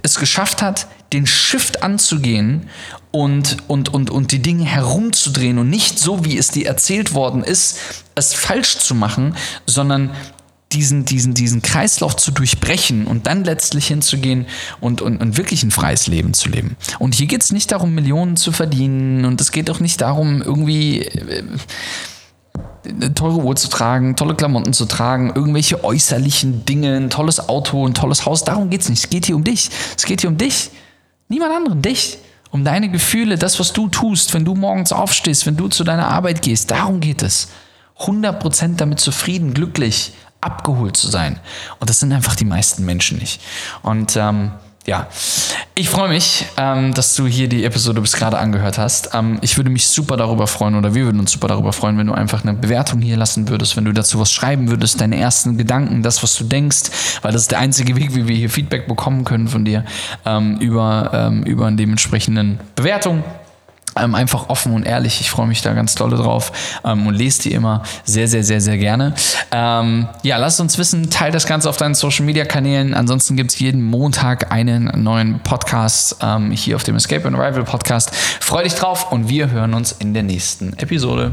es 0.02 0.18
geschafft 0.18 0.62
hat, 0.62 0.86
den 1.12 1.26
Shift 1.26 1.82
anzugehen 1.82 2.68
und, 3.10 3.56
und, 3.68 3.92
und, 3.92 4.10
und 4.10 4.32
die 4.32 4.40
Dinge 4.40 4.64
herumzudrehen 4.64 5.58
und 5.58 5.70
nicht 5.70 5.98
so, 5.98 6.24
wie 6.24 6.36
es 6.36 6.48
dir 6.48 6.66
erzählt 6.66 7.14
worden 7.14 7.44
ist, 7.44 7.78
es 8.14 8.34
falsch 8.34 8.78
zu 8.78 8.94
machen, 8.94 9.36
sondern 9.66 10.10
diesen, 10.72 11.04
diesen, 11.04 11.34
diesen 11.34 11.62
Kreislauf 11.62 12.16
zu 12.16 12.32
durchbrechen 12.32 13.06
und 13.06 13.26
dann 13.26 13.44
letztlich 13.44 13.86
hinzugehen 13.86 14.46
und, 14.80 15.00
und, 15.00 15.18
und 15.18 15.36
wirklich 15.36 15.62
ein 15.62 15.70
freies 15.70 16.06
Leben 16.06 16.34
zu 16.34 16.48
leben. 16.48 16.76
Und 16.98 17.14
hier 17.14 17.26
geht 17.26 17.42
es 17.42 17.52
nicht 17.52 17.70
darum, 17.72 17.94
Millionen 17.94 18.36
zu 18.36 18.52
verdienen 18.52 19.24
und 19.24 19.40
es 19.40 19.52
geht 19.52 19.70
auch 19.70 19.80
nicht 19.80 20.00
darum, 20.00 20.42
irgendwie. 20.42 21.02
Äh, 21.02 21.44
eine 22.88 23.12
teure 23.12 23.38
Uhr 23.38 23.56
zu 23.56 23.68
tragen, 23.68 24.14
tolle 24.14 24.36
Klamotten 24.36 24.72
zu 24.72 24.86
tragen, 24.86 25.32
irgendwelche 25.34 25.82
äußerlichen 25.82 26.64
Dinge, 26.64 26.96
ein 26.96 27.10
tolles 27.10 27.48
Auto, 27.48 27.86
ein 27.86 27.94
tolles 27.94 28.24
Haus. 28.26 28.44
Darum 28.44 28.70
geht 28.70 28.82
es 28.82 28.88
nicht. 28.88 29.04
Es 29.04 29.10
geht 29.10 29.26
hier 29.26 29.34
um 29.34 29.42
dich. 29.42 29.70
Es 29.96 30.04
geht 30.04 30.20
hier 30.20 30.30
um 30.30 30.38
dich. 30.38 30.70
Niemand 31.28 31.52
anderen, 31.52 31.82
dich. 31.82 32.18
Um 32.52 32.64
deine 32.64 32.88
Gefühle, 32.88 33.36
das, 33.36 33.58
was 33.58 33.72
du 33.72 33.88
tust, 33.88 34.32
wenn 34.34 34.44
du 34.44 34.54
morgens 34.54 34.92
aufstehst, 34.92 35.46
wenn 35.46 35.56
du 35.56 35.68
zu 35.68 35.82
deiner 35.82 36.08
Arbeit 36.08 36.42
gehst. 36.42 36.70
Darum 36.70 37.00
geht 37.00 37.22
es. 37.22 37.48
100% 37.98 38.76
damit 38.76 39.00
zufrieden, 39.00 39.54
glücklich, 39.54 40.12
abgeholt 40.40 40.96
zu 40.96 41.08
sein. 41.08 41.38
Und 41.80 41.90
das 41.90 42.00
sind 42.00 42.12
einfach 42.12 42.36
die 42.36 42.44
meisten 42.44 42.84
Menschen 42.84 43.18
nicht. 43.18 43.40
Und 43.82 44.16
ähm, 44.16 44.52
ja, 44.86 45.08
ich 45.74 45.90
freue 45.90 46.08
mich, 46.08 46.46
ähm, 46.56 46.94
dass 46.94 47.16
du 47.16 47.26
hier 47.26 47.48
die 47.48 47.64
Episode 47.64 48.00
bis 48.00 48.12
gerade 48.12 48.38
angehört 48.38 48.78
hast. 48.78 49.10
Ähm, 49.14 49.38
ich 49.42 49.56
würde 49.56 49.68
mich 49.68 49.88
super 49.88 50.16
darüber 50.16 50.46
freuen 50.46 50.76
oder 50.76 50.94
wir 50.94 51.04
würden 51.04 51.20
uns 51.20 51.32
super 51.32 51.48
darüber 51.48 51.72
freuen, 51.72 51.98
wenn 51.98 52.06
du 52.06 52.12
einfach 52.12 52.44
eine 52.44 52.54
Bewertung 52.54 53.00
hier 53.00 53.16
lassen 53.16 53.48
würdest, 53.48 53.76
wenn 53.76 53.84
du 53.84 53.92
dazu 53.92 54.20
was 54.20 54.32
schreiben 54.32 54.70
würdest, 54.70 55.00
deine 55.00 55.18
ersten 55.18 55.58
Gedanken, 55.58 56.02
das, 56.02 56.22
was 56.22 56.34
du 56.36 56.44
denkst, 56.44 57.18
weil 57.22 57.32
das 57.32 57.42
ist 57.42 57.50
der 57.50 57.58
einzige 57.58 57.96
Weg, 57.96 58.14
wie 58.14 58.28
wir 58.28 58.36
hier 58.36 58.50
Feedback 58.50 58.86
bekommen 58.86 59.24
können 59.24 59.48
von 59.48 59.64
dir 59.64 59.84
ähm, 60.24 60.58
über, 60.58 61.10
ähm, 61.12 61.42
über 61.42 61.66
eine 61.66 61.76
dementsprechenden 61.76 62.60
Bewertung 62.76 63.24
ähm, 63.96 64.14
einfach 64.14 64.48
offen 64.48 64.72
und 64.72 64.84
ehrlich. 64.84 65.20
Ich 65.20 65.30
freue 65.30 65.46
mich 65.46 65.62
da 65.62 65.72
ganz 65.72 65.94
dolle 65.94 66.16
drauf 66.16 66.52
ähm, 66.84 67.06
und 67.06 67.14
lese 67.14 67.42
die 67.42 67.52
immer 67.52 67.82
sehr, 68.04 68.28
sehr, 68.28 68.44
sehr, 68.44 68.60
sehr 68.60 68.78
gerne. 68.78 69.14
Ähm, 69.52 70.08
ja, 70.22 70.36
lass 70.36 70.60
uns 70.60 70.78
wissen, 70.78 71.10
teile 71.10 71.32
das 71.32 71.46
Ganze 71.46 71.68
auf 71.68 71.76
deinen 71.76 71.94
Social 71.94 72.24
Media 72.24 72.44
Kanälen. 72.44 72.94
Ansonsten 72.94 73.36
gibt 73.36 73.52
es 73.52 73.58
jeden 73.58 73.82
Montag 73.82 74.52
einen 74.52 75.02
neuen 75.02 75.40
Podcast 75.40 76.16
ähm, 76.22 76.50
hier 76.50 76.76
auf 76.76 76.84
dem 76.84 76.96
Escape 76.96 77.26
and 77.26 77.36
Arrival 77.36 77.64
Podcast. 77.64 78.14
Freu 78.40 78.62
dich 78.62 78.74
drauf 78.74 79.12
und 79.12 79.28
wir 79.28 79.50
hören 79.50 79.74
uns 79.74 79.92
in 79.92 80.14
der 80.14 80.22
nächsten 80.22 80.72
Episode. 80.74 81.32